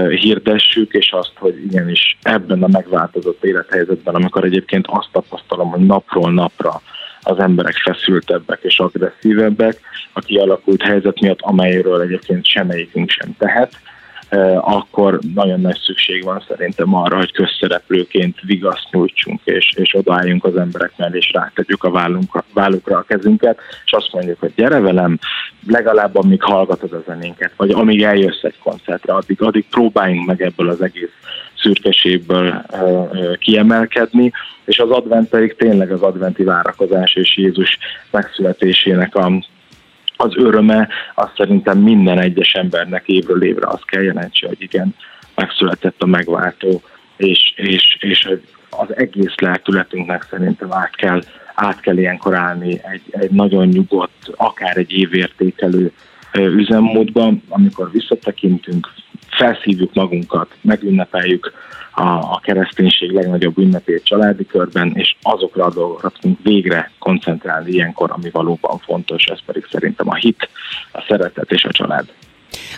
hirdessük, 0.08 0.92
és 0.92 1.12
azt, 1.12 1.32
hogy 1.38 1.64
igenis 1.64 2.18
ebben 2.22 2.62
a 2.62 2.68
megváltozott 2.68 3.44
élethelyzetben, 3.44 4.14
amikor 4.14 4.44
egyébként 4.44 4.86
azt 4.88 5.08
tapasztalom, 5.12 5.70
hogy 5.70 5.86
napról 5.86 6.32
napra 6.32 6.80
az 7.20 7.38
emberek 7.38 7.74
feszültebbek 7.74 8.58
és 8.62 8.78
agresszívebbek 8.78 9.80
a 10.12 10.20
kialakult 10.20 10.82
helyzet 10.82 11.20
miatt, 11.20 11.40
amelyről 11.40 12.00
egyébként 12.00 12.46
semmelyikünk 12.46 13.10
sem 13.10 13.36
tehet, 13.38 13.80
akkor 14.60 15.18
nagyon 15.34 15.60
nagy 15.60 15.78
szükség 15.78 16.24
van 16.24 16.44
szerintem 16.48 16.94
arra, 16.94 17.16
hogy 17.16 17.32
közszereplőként 17.32 18.40
vigaszt 18.40 18.88
nyújtsunk, 18.90 19.40
és, 19.44 19.72
és 19.76 19.94
odaálljunk 19.94 20.44
az 20.44 20.56
emberek 20.56 20.92
mellé, 20.96 21.16
és 21.16 21.30
rátegyük 21.32 21.84
a 21.84 21.90
vállunk, 21.90 22.44
vállukra 22.52 22.96
a 22.96 23.04
kezünket, 23.08 23.58
és 23.84 23.92
azt 23.92 24.12
mondjuk, 24.12 24.40
hogy 24.40 24.52
gyere 24.56 24.80
velem, 24.80 25.18
legalább 25.66 26.16
amíg 26.16 26.42
hallgatod 26.42 26.92
a 26.92 27.02
zenénket, 27.06 27.52
vagy 27.56 27.70
amíg 27.70 28.02
eljössz 28.02 28.42
egy 28.42 28.58
koncertre, 28.58 29.14
addig, 29.14 29.42
addig 29.42 29.64
próbáljunk 29.70 30.26
meg 30.26 30.42
ebből 30.42 30.68
az 30.68 30.82
egész 30.82 31.12
szürkeségből 31.56 32.64
kiemelkedni, 33.38 34.32
és 34.64 34.78
az 34.78 34.90
advent 34.90 35.28
pedig 35.28 35.56
tényleg 35.56 35.90
az 35.92 36.02
adventi 36.02 36.42
várakozás 36.42 37.14
és 37.14 37.36
Jézus 37.36 37.78
megszületésének 38.10 39.14
a 39.14 39.32
az 40.16 40.36
öröme, 40.36 40.88
azt 41.14 41.36
szerintem 41.36 41.78
minden 41.78 42.18
egyes 42.18 42.52
embernek 42.52 43.08
évről 43.08 43.44
évre 43.44 43.66
azt 43.66 43.84
kell 43.84 44.02
jelentse, 44.02 44.46
hogy 44.46 44.62
igen, 44.62 44.94
megszületett 45.34 46.02
a 46.02 46.06
megváltó, 46.06 46.82
és, 47.16 47.52
és, 47.56 47.96
és 48.00 48.28
az 48.70 48.96
egész 48.96 49.34
lelkületünknek 49.36 50.26
szerintem 50.30 50.72
át 50.72 50.96
kell, 50.96 51.20
át 51.54 51.80
kell 51.80 51.96
ilyenkor 51.96 52.34
állni 52.34 52.80
egy, 52.82 53.02
egy 53.10 53.30
nagyon 53.30 53.66
nyugodt, 53.66 54.32
akár 54.36 54.76
egy 54.76 54.92
évértékelő 54.92 55.92
üzemmódban, 56.32 57.42
amikor 57.48 57.90
visszatekintünk, 57.90 58.92
felszívjuk 59.36 59.94
magunkat, 59.94 60.48
megünnepeljük 60.60 61.52
a, 61.92 62.02
a 62.08 62.40
kereszténység 62.42 63.10
legnagyobb 63.10 63.58
ünnepét 63.58 64.04
családi 64.04 64.46
körben, 64.46 64.92
és 64.94 65.16
azokra 65.22 65.64
a 65.64 65.72
dolgokra 65.72 66.08
tudunk 66.08 66.38
végre 66.42 66.90
koncentrálni 66.98 67.70
ilyenkor, 67.70 68.10
ami 68.10 68.30
valóban 68.30 68.78
fontos, 68.78 69.24
ez 69.24 69.38
pedig 69.46 69.66
szerintem 69.70 70.08
a 70.08 70.14
hit, 70.14 70.48
a 70.92 71.04
szeretet 71.08 71.50
és 71.50 71.64
a 71.64 71.72
család. 71.72 72.12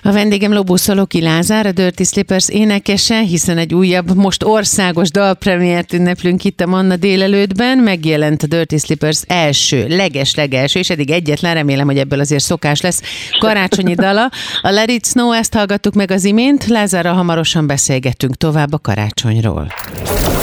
A 0.02 0.12
vendégem 0.12 0.52
Lobó 0.52 0.76
Szaloki 0.76 1.20
Lázár, 1.20 1.66
a 1.66 1.72
Dirty 1.72 2.02
Slippers 2.02 2.48
énekese, 2.48 3.20
hiszen 3.20 3.58
egy 3.58 3.74
újabb, 3.74 4.14
most 4.14 4.44
országos 4.44 5.10
dalpremiért 5.10 5.92
ünneplünk 5.92 6.44
itt 6.44 6.60
a 6.60 6.66
Manna 6.66 6.96
délelőttben. 6.96 7.78
Megjelent 7.78 8.42
a 8.42 8.46
Dirty 8.46 8.76
Slippers 8.76 9.22
első, 9.26 9.86
leges-legelső, 9.88 10.78
és 10.78 10.90
eddig 10.90 11.10
egyetlen, 11.10 11.54
remélem, 11.54 11.86
hogy 11.86 11.98
ebből 11.98 12.20
azért 12.20 12.44
szokás 12.44 12.80
lesz, 12.80 13.02
karácsonyi 13.38 13.94
dala. 13.94 14.30
A 14.62 14.70
Let 14.70 14.90
It 14.90 15.06
Snow, 15.06 15.32
ezt 15.32 15.54
hallgattuk 15.54 15.94
meg 15.94 16.10
az 16.10 16.24
imént, 16.24 16.66
Lázárral 16.66 17.14
hamarosan 17.14 17.66
beszélgetünk 17.66 18.36
tovább 18.36 18.72
a 18.72 18.78
karácsonyról. 18.78 19.72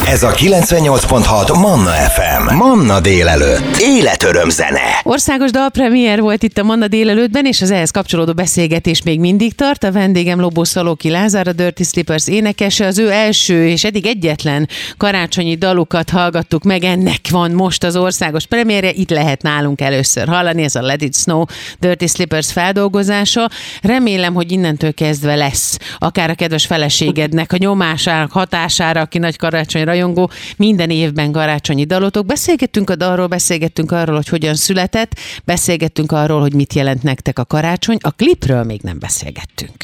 Ez 0.08 0.24
a 0.24 0.32
98.6 0.32 1.60
Manna 1.62 1.90
FM. 1.90 2.56
Manna 2.56 3.00
délelőtt. 3.00 3.78
Életöröm 3.80 4.50
zene. 4.50 5.02
Országos 5.04 5.52
dalpremiér 5.52 6.22
volt 6.22 6.44
itt 6.44 6.58
a 6.58 6.64
Manna 6.64 6.88
délelőttben, 6.88 7.46
és 7.46 7.62
az 7.62 7.72
ehhez 7.72 7.92
kapcsolódó 7.92 8.34
beszélgetés 8.34 9.04
még 9.04 9.20
mindig 9.20 9.56
tart. 9.56 9.84
A 9.84 9.92
vendégem 9.92 10.40
Lobó 10.40 10.64
Szalóki 10.64 11.10
Lázár, 11.10 11.48
a 11.48 11.52
Dirty 11.52 11.84
Slippers 11.84 12.28
énekese, 12.28 12.86
az 12.86 12.98
ő 12.98 13.12
első 13.12 13.68
és 13.68 13.84
eddig 13.84 14.06
egyetlen 14.06 14.70
karácsonyi 14.98 15.56
dalukat 15.56 16.10
hallgattuk 16.10 16.64
meg. 16.64 16.84
Ennek 16.84 17.20
van 17.30 17.52
most 17.52 17.84
az 17.84 17.96
országos 17.96 18.46
premierje, 18.46 18.92
itt 18.92 19.10
lehet 19.10 19.42
nálunk 19.42 19.82
először 19.82 20.28
hallani, 20.28 20.64
ez 20.64 20.76
a 20.76 20.82
Let 20.82 21.02
It 21.02 21.16
Snow 21.16 21.44
Dirty 21.80 22.06
Slippers 22.06 22.52
feldolgozása. 22.52 23.50
Remélem, 23.82 24.34
hogy 24.34 24.52
innentől 24.52 24.94
kezdve 24.94 25.36
lesz 25.36 25.78
akár 25.98 26.30
a 26.30 26.36
kedves 26.36 26.66
feleségednek 26.66 27.54
a 27.54 27.58
nyomásának 27.60 28.32
hatására, 28.32 29.02
aki 29.02 29.18
nagy 29.18 29.38
karácsony 29.38 29.94
rajongó, 29.96 30.30
minden 30.58 30.90
évben 30.90 31.32
karácsonyi 31.32 31.86
dalotok. 31.86 32.26
Beszélgettünk 32.26 32.90
a 32.90 32.96
dalról, 32.96 33.28
beszélgettünk 33.28 33.92
arról, 33.92 34.16
hogy 34.16 34.30
hogyan 34.30 34.56
született, 34.56 35.12
beszélgettünk 35.46 36.12
arról, 36.12 36.42
hogy 36.42 36.54
mit 36.54 36.74
jelent 36.74 37.04
nektek 37.04 37.40
a 37.40 37.46
karácsony. 37.46 37.98
A 38.02 38.12
klipről 38.12 38.64
még 38.64 38.82
nem 38.84 39.00
beszélgettünk. 39.00 39.80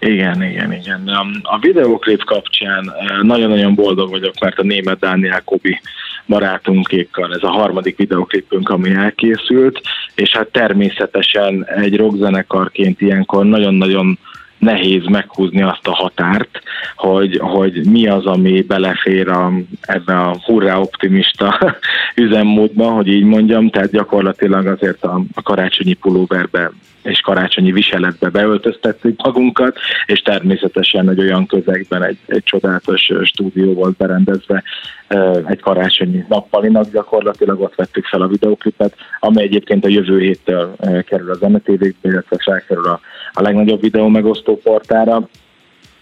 Igen, 0.00 0.42
igen, 0.42 0.72
igen. 0.72 1.10
A 1.42 1.58
videóklip 1.58 2.24
kapcsán 2.24 2.92
nagyon-nagyon 3.22 3.74
boldog 3.74 4.10
vagyok, 4.10 4.34
mert 4.40 4.58
a 4.58 4.62
német 4.62 4.98
Dániel 4.98 5.42
Kobi 5.44 5.80
barátunkékkal 6.26 7.34
ez 7.34 7.42
a 7.42 7.50
harmadik 7.50 7.96
videoklipünk, 7.96 8.68
ami 8.68 8.90
elkészült, 8.90 9.80
és 10.14 10.30
hát 10.30 10.48
természetesen 10.48 11.66
egy 11.76 11.96
rockzenekarként 11.96 13.00
ilyenkor 13.00 13.44
nagyon-nagyon 13.44 14.18
nehéz 14.58 15.04
meghúzni 15.04 15.62
azt 15.62 15.86
a 15.86 15.94
határt, 15.94 16.62
hogy, 16.96 17.38
hogy 17.42 17.86
mi 17.86 18.08
az, 18.08 18.26
ami 18.26 18.62
belefér 18.62 19.28
a, 19.28 19.52
ebbe 19.80 20.20
a 20.20 20.36
hurrá 20.44 20.78
optimista 20.78 21.76
üzemmódba, 22.14 22.90
hogy 22.90 23.08
így 23.08 23.24
mondjam, 23.24 23.70
tehát 23.70 23.90
gyakorlatilag 23.90 24.66
azért 24.66 25.04
a, 25.04 25.22
a 25.34 25.42
karácsonyi 25.42 25.94
pulóverbe 25.94 26.70
és 27.02 27.20
karácsonyi 27.20 27.72
viseletbe 27.72 28.28
beöltöztettük 28.28 29.22
magunkat, 29.22 29.78
és 30.06 30.20
természetesen 30.20 31.08
egy 31.08 31.20
olyan 31.20 31.46
közegben 31.46 32.02
egy, 32.02 32.18
egy 32.26 32.42
csodálatos 32.42 33.10
stúdió 33.22 33.74
volt 33.74 33.96
berendezve 33.96 34.62
egy 35.46 35.60
karácsonyi 35.60 36.24
nappalinak 36.28 36.90
gyakorlatilag 36.92 37.60
ott 37.60 37.74
vettük 37.74 38.06
fel 38.06 38.22
a 38.22 38.26
videoklipet, 38.26 38.94
amely 39.20 39.44
egyébként 39.44 39.84
a 39.84 39.88
jövő 39.88 40.20
héttől 40.20 40.76
kerül 41.06 41.30
az 41.30 41.40
MTV-be, 41.40 41.92
illetve 42.02 42.36
felkerül 42.38 42.86
a, 42.86 43.00
a 43.32 43.42
legnagyobb 43.42 43.80
videó 43.80 44.08
megosztó 44.08 44.56
portára. 44.56 45.28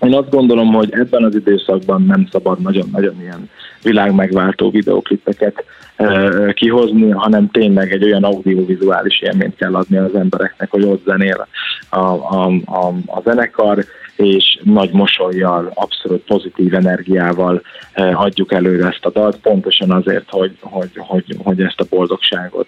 Én 0.01 0.15
azt 0.15 0.31
gondolom, 0.31 0.73
hogy 0.73 0.89
ebben 0.93 1.25
az 1.25 1.35
időszakban 1.35 2.03
nem 2.03 2.29
szabad 2.31 2.61
nagyon-nagyon 2.61 3.21
ilyen 3.21 3.51
világmegváltó 3.83 4.71
videoklipeket 4.71 5.65
kihozni, 6.55 7.11
hanem 7.11 7.51
tényleg 7.51 7.93
egy 7.93 8.05
olyan 8.05 8.25
audiovizuális 8.25 9.21
élményt 9.21 9.57
kell 9.57 9.75
adni 9.75 9.97
az 9.97 10.15
embereknek, 10.15 10.71
hogy 10.71 10.85
ott 10.85 11.05
zenél 11.05 11.47
a, 11.89 11.99
a, 11.99 12.47
a, 12.65 12.87
a 13.07 13.21
zenekar, 13.25 13.85
és 14.17 14.59
nagy 14.63 14.91
mosolyjal, 14.93 15.71
abszolút 15.75 16.23
pozitív 16.23 16.75
energiával 16.75 17.63
adjuk 17.95 18.53
előre 18.53 18.87
ezt 18.87 19.05
a 19.05 19.11
dalt, 19.11 19.37
pontosan 19.37 19.91
azért, 19.91 20.31
hogy, 20.31 20.57
hogy, 20.61 20.91
hogy, 20.97 21.37
hogy 21.43 21.61
ezt 21.61 21.81
a 21.81 21.87
boldogságot, 21.91 22.67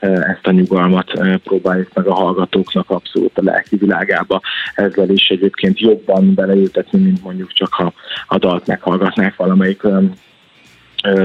ezt 0.00 0.46
a 0.46 0.50
nyugalmat 0.50 1.12
próbáljuk 1.44 1.90
meg 1.94 2.06
a 2.06 2.14
hallgatóknak 2.14 2.90
abszolút 2.90 3.38
a 3.38 3.42
lelki 3.44 3.76
világába 3.76 4.40
ezzel 4.74 5.08
is 5.10 5.28
egyébként 5.28 5.80
jobban 5.80 6.34
beleültetni, 6.34 6.98
mint 6.98 7.22
mondjuk 7.22 7.52
csak 7.52 7.72
ha 7.72 7.92
a 8.26 8.38
dalt 8.38 8.66
meghallgatnák 8.66 9.36
valamelyik 9.36 9.82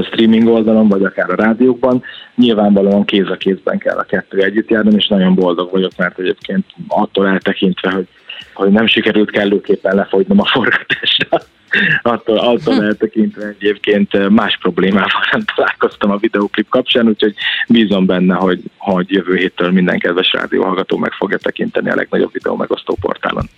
streaming 0.03 0.47
oldalon, 0.47 0.87
vagy 0.87 1.03
akár 1.03 1.29
a 1.29 1.35
rádiókban. 1.35 2.03
Nyilvánvalóan 2.35 3.05
kéz 3.05 3.29
a 3.29 3.35
kézben 3.37 3.77
kell 3.77 3.97
a 3.97 4.03
kettő 4.03 4.41
együtt 4.41 4.69
járni, 4.69 4.95
és 4.95 5.07
nagyon 5.07 5.35
boldog 5.35 5.71
vagyok, 5.71 5.91
mert 5.97 6.19
egyébként 6.19 6.65
attól 6.87 7.27
eltekintve, 7.27 7.91
hogy, 7.91 8.07
hogy 8.55 8.71
nem 8.71 8.87
sikerült 8.87 9.31
kellőképpen 9.31 9.95
lefogynom 9.95 10.39
a 10.39 10.45
forgatásra, 10.45 11.41
attól, 12.01 12.37
attól 12.37 12.83
eltekintve 12.83 13.47
egyébként 13.59 14.29
más 14.29 14.57
problémával 14.61 15.21
nem 15.31 15.43
találkoztam 15.55 16.11
a 16.11 16.17
videóklip 16.17 16.69
kapcsán, 16.69 17.07
úgyhogy 17.07 17.33
bízom 17.67 18.05
benne, 18.05 18.35
hogy, 18.35 18.59
hogy 18.77 19.11
jövő 19.11 19.35
héttől 19.35 19.71
minden 19.71 19.99
kedves 19.99 20.31
rádióhallgató 20.31 20.97
meg 20.97 21.11
fogja 21.11 21.37
tekinteni 21.37 21.89
a 21.89 21.95
legnagyobb 21.95 22.31
videó 22.33 22.55
megosztó 22.55 22.97
portálon. 23.01 23.49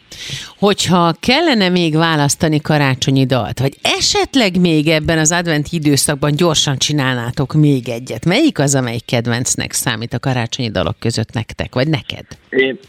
Hogyha 0.57 1.13
kellene 1.19 1.69
még 1.69 1.95
választani 1.95 2.61
karácsonyi 2.61 3.25
dalt, 3.25 3.59
vagy 3.59 3.73
esetleg 3.81 4.59
még 4.59 4.87
ebben 4.87 5.17
az 5.17 5.31
advent 5.31 5.67
időszakban 5.69 6.35
gyorsan 6.35 6.77
csinálnátok 6.77 7.53
még 7.53 7.89
egyet, 7.89 8.25
melyik 8.25 8.59
az, 8.59 8.75
amelyik 8.75 9.05
kedvencnek 9.05 9.71
számít 9.71 10.13
a 10.13 10.19
karácsonyi 10.19 10.69
dalok 10.69 10.99
között 10.99 11.33
nektek, 11.33 11.73
vagy 11.73 11.87
neked? 11.87 12.25
Én, 12.49 12.79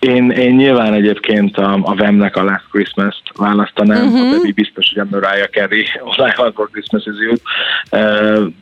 én, 0.00 0.30
én 0.30 0.54
nyilván 0.54 0.92
egyébként 0.92 1.56
a, 1.56 1.78
a 1.82 1.94
Vemnek 1.94 2.36
a 2.36 2.44
Last 2.44 2.64
Christmas-t 2.70 3.22
választanám, 3.36 4.06
uh-huh. 4.06 4.28
a 4.28 4.30
Debbie 4.30 4.52
biztos, 4.54 4.92
hogy 4.94 5.02
a 5.02 5.06
Mariah 5.10 5.48
Carey 5.48 5.84
All 6.04 6.28
I 6.28 6.32
Want 6.36 6.54
for 6.54 6.70
Christmas 6.70 7.04
is 7.06 7.14
You, 7.20 7.34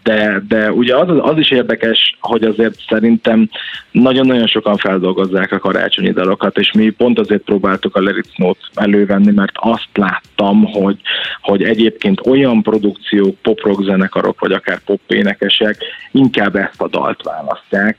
de, 0.03 0.43
de 0.49 0.73
ugye 0.73 0.97
az, 0.97 1.09
az 1.19 1.39
is 1.39 1.51
érdekes, 1.51 2.17
hogy 2.21 2.43
azért 2.43 2.81
szerintem 2.89 3.51
nagyon-nagyon 3.91 4.47
sokan 4.47 4.77
feldolgozzák 4.77 5.53
a 5.53 5.59
karácsonyi 5.59 6.11
dalokat, 6.11 6.59
és 6.59 6.73
mi 6.73 6.91
pont 6.91 7.19
azért 7.19 7.43
próbáltuk 7.43 7.97
a 7.97 8.01
Lyrics 8.01 8.37
Note 8.37 8.61
elővenni, 8.75 9.33
mert 9.33 9.55
azt 9.55 9.89
láttam, 9.95 10.65
hogy, 10.65 11.01
hogy 11.41 11.63
egyébként 11.63 12.27
olyan 12.27 12.63
produkciók, 12.63 13.37
pop 13.43 13.61
zenekarok, 13.81 14.41
vagy 14.41 14.53
akár 14.53 14.79
pop 14.85 15.01
énekesek 15.07 15.77
inkább 16.13 16.57
ezt 16.57 16.81
a 16.81 16.89
dalt 16.89 17.23
választják, 17.23 17.99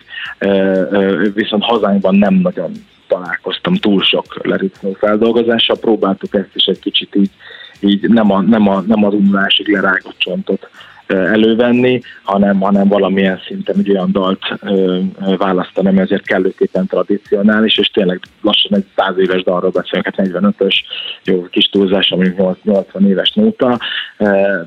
viszont 1.34 1.64
hazánkban 1.64 2.16
nem 2.16 2.34
nagyon 2.34 2.72
találkoztam 3.10 3.76
túl 3.76 4.04
sok 4.04 4.46
leritmó 4.46 4.94
feldolgozással, 4.94 5.78
próbáltuk 5.78 6.34
ezt 6.36 6.56
is 6.56 6.66
egy 6.66 6.80
kicsit 6.80 7.16
így, 7.16 7.32
így 7.80 8.10
nem, 8.10 8.32
a, 8.32 8.42
nem, 8.42 8.68
a, 8.68 8.82
nem 8.82 9.04
az 9.06 9.14
unulásig 9.14 9.68
lerágott 9.68 10.18
csontot 10.18 10.70
elővenni, 11.14 12.02
hanem, 12.24 12.60
hanem 12.60 12.88
valamilyen 12.88 13.40
szinten 13.48 13.76
egy 13.78 13.90
olyan 13.90 14.12
dalt 14.12 14.40
ö, 14.62 15.00
választani, 15.38 15.88
ami 15.88 16.00
ezért 16.00 16.26
kellőképpen 16.26 16.88
tradicionális, 16.88 17.78
és 17.78 17.88
tényleg 17.88 18.20
lassan 18.42 18.78
egy 18.78 18.86
száz 18.96 19.18
éves 19.18 19.44
dalról 19.44 19.72
beszélünk, 19.72 20.06
hát 20.06 20.28
45-ös 20.28 20.76
jó 21.24 21.48
kis 21.50 21.66
túlzás, 21.66 22.12
ami 22.12 22.34
80 22.64 23.08
éves 23.08 23.32
nóta, 23.32 23.80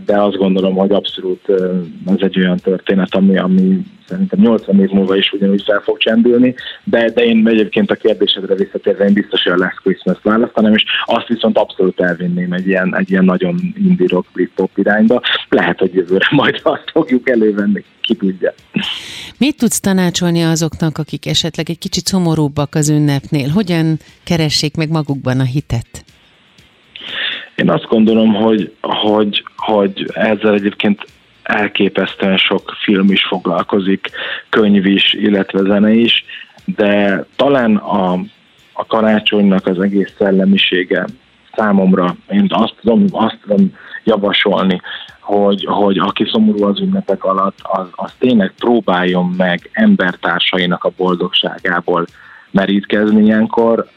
de 0.05 0.21
azt 0.21 0.37
gondolom, 0.37 0.75
hogy 0.75 0.93
abszolút 0.93 1.49
ez 2.07 2.19
egy 2.19 2.39
olyan 2.39 2.57
történet, 2.57 3.15
ami, 3.15 3.39
ami 3.39 3.81
szerintem 4.13 4.41
80 4.41 4.81
év 4.81 4.89
múlva 4.89 5.17
is 5.17 5.33
ugyanúgy 5.33 5.63
fel 5.63 5.81
fog 5.81 5.99
csendülni, 5.99 6.55
de, 6.85 7.11
de 7.11 7.25
én 7.25 7.49
egyébként 7.49 7.91
a 7.91 7.95
kérdésedre 7.95 8.55
visszatérve 8.55 9.05
én 9.05 9.13
biztos, 9.13 9.43
hogy 9.43 9.53
a 9.53 9.57
Last 9.57 9.81
Christmas 9.83 10.17
választanám, 10.23 10.75
és 10.75 10.85
azt 11.05 11.27
viszont 11.27 11.59
abszolút 11.59 12.01
elvinném 12.01 12.53
egy 12.53 12.67
ilyen, 12.67 12.97
egy 12.97 13.11
ilyen 13.11 13.25
nagyon 13.25 13.75
indie 13.85 14.07
rock, 14.11 14.27
Britpop 14.33 14.71
irányba. 14.75 15.23
Lehet, 15.49 15.79
hogy 15.79 15.95
jövőre 15.95 16.29
majd 16.41 16.61
azt 16.63 16.91
fogjuk 16.93 17.29
elővenni, 17.29 17.85
ki 18.01 18.15
tudja. 18.15 18.55
Mit 19.39 19.57
tudsz 19.57 19.81
tanácsolni 19.81 20.43
azoknak, 20.43 20.99
akik 20.99 21.27
esetleg 21.27 21.71
egy 21.71 21.79
kicsit 21.79 22.07
szomorúbbak 22.07 22.75
az 22.75 22.89
ünnepnél? 22.89 23.49
Hogyan 23.49 23.97
keressék 24.25 24.77
meg 24.77 24.91
magukban 24.91 25.41
a 25.41 25.45
hitet? 25.45 26.05
Én 27.57 27.71
azt 27.71 27.85
gondolom, 27.85 28.35
hogy, 28.35 28.73
hogy, 28.81 29.45
hogy 29.57 30.11
ezzel 30.13 30.55
egyébként 30.55 31.07
elképesztően 31.43 32.37
sok 32.37 32.77
film 32.83 33.11
is 33.11 33.25
foglalkozik, 33.25 34.11
könyv 34.49 34.87
is, 34.87 35.13
illetve 35.13 35.63
zene 35.63 35.93
is, 35.93 36.25
de 36.65 37.25
talán 37.37 37.77
a, 37.77 38.13
a 38.73 38.87
karácsonynak 38.87 39.67
az 39.67 39.81
egész 39.81 40.13
szellemisége 40.19 41.05
számomra, 41.57 42.17
én 42.29 42.47
azt 42.49 42.75
tudom, 42.81 43.05
azt 43.11 43.39
tudom 43.47 43.75
javasolni, 44.05 44.81
hogy, 45.21 45.65
hogy 45.65 45.99
aki 45.99 46.29
szomorú 46.33 46.65
az 46.65 46.81
ünnepek 46.81 47.25
alatt, 47.25 47.59
az, 47.63 47.87
az 47.91 48.13
tényleg 48.19 48.53
próbáljon 48.59 49.35
meg 49.37 49.71
embertársainak 49.73 50.85
a 50.85 50.93
boldogságából 50.97 52.07
merítkezni 52.51 53.23
ilyenkor. 53.23 53.89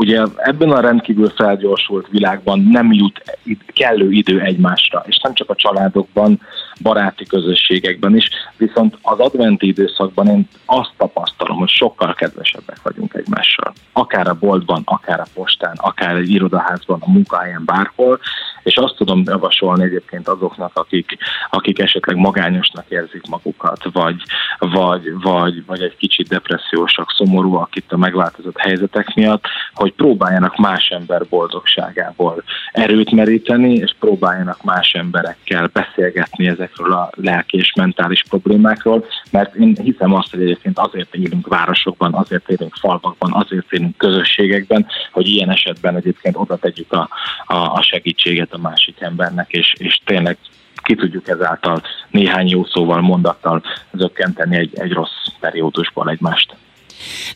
Ugye 0.00 0.24
ebben 0.36 0.70
a 0.70 0.80
rendkívül 0.80 1.28
felgyorsult 1.28 2.08
világban 2.08 2.60
nem 2.60 2.92
jut 2.92 3.22
kellő 3.66 4.10
idő 4.10 4.40
egymásra, 4.40 5.04
és 5.06 5.18
nem 5.22 5.34
csak 5.34 5.50
a 5.50 5.54
családokban, 5.54 6.40
baráti 6.82 7.26
közösségekben 7.26 8.16
is, 8.16 8.28
viszont 8.56 8.98
az 9.02 9.18
adventi 9.18 9.66
időszakban 9.66 10.26
én 10.26 10.48
azt 10.64 10.92
tapasztalom, 10.96 11.58
hogy 11.58 11.68
sokkal 11.68 12.14
kedvesebbek 12.14 12.82
vagyunk 12.82 13.14
egymással. 13.14 13.72
Akár 13.92 14.28
a 14.28 14.34
boltban, 14.34 14.82
akár 14.84 15.20
a 15.20 15.26
postán, 15.34 15.76
akár 15.76 16.16
egy 16.16 16.30
irodaházban, 16.30 16.98
a 17.00 17.10
munkahelyen, 17.10 17.62
bárhol, 17.64 18.20
és 18.62 18.76
azt 18.76 18.96
tudom 18.96 19.22
javasolni 19.26 19.82
egyébként 19.84 20.28
azoknak, 20.28 20.70
akik, 20.74 21.16
akik 21.50 21.78
esetleg 21.78 22.16
magányosnak 22.16 22.84
érzik 22.88 23.26
magukat, 23.26 23.84
vagy, 23.92 24.22
vagy, 24.58 25.02
vagy, 25.22 25.64
vagy 25.66 25.82
egy 25.82 25.96
kicsit 25.96 26.28
depressziósak, 26.28 27.10
szomorúak 27.16 27.76
itt 27.76 27.92
a 27.92 27.96
megváltozott 27.96 28.58
helyzetek 28.58 29.14
miatt, 29.14 29.44
hogy 29.74 29.92
próbáljanak 29.92 30.56
más 30.56 30.88
ember 30.88 31.26
boldogságából 31.28 32.42
erőt 32.72 33.10
meríteni, 33.10 33.74
és 33.74 33.94
próbáljanak 33.98 34.62
más 34.62 34.92
emberekkel 34.92 35.70
beszélgetni 35.72 36.48
ezekről 36.48 36.92
a 36.92 37.10
lelki 37.16 37.56
és 37.56 37.72
mentális 37.76 38.22
problémákról, 38.28 39.04
mert 39.30 39.54
én 39.54 39.76
hiszem 39.82 40.14
azt, 40.14 40.30
hogy 40.30 40.42
egyébként 40.42 40.78
azért 40.78 41.14
élünk 41.14 41.46
városokban, 41.46 42.14
azért 42.14 42.48
élünk 42.48 42.74
falvakban, 42.74 43.32
azért 43.32 43.72
élünk 43.72 43.96
közösségekben, 43.96 44.86
hogy 45.12 45.26
ilyen 45.26 45.50
esetben 45.50 45.96
egyébként 45.96 46.36
oda 46.36 46.56
tegyük 46.56 46.92
a, 46.92 47.08
a, 47.46 47.54
a 47.54 47.82
segítséget 47.82 48.49
a 48.52 48.58
másik 48.58 49.00
embernek, 49.00 49.52
és, 49.52 49.74
és 49.78 50.00
tényleg 50.04 50.36
ki 50.82 50.94
tudjuk 50.94 51.28
ezáltal 51.28 51.82
néhány 52.10 52.48
jó 52.48 52.64
szóval, 52.64 53.00
mondattal 53.00 53.62
zökkenteni 53.92 54.56
egy, 54.56 54.70
egy 54.74 54.92
rossz 54.92 55.26
periódusból 55.40 56.10
egymást. 56.10 56.56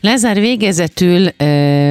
Lázár 0.01 0.39
végezetül, 0.39 1.27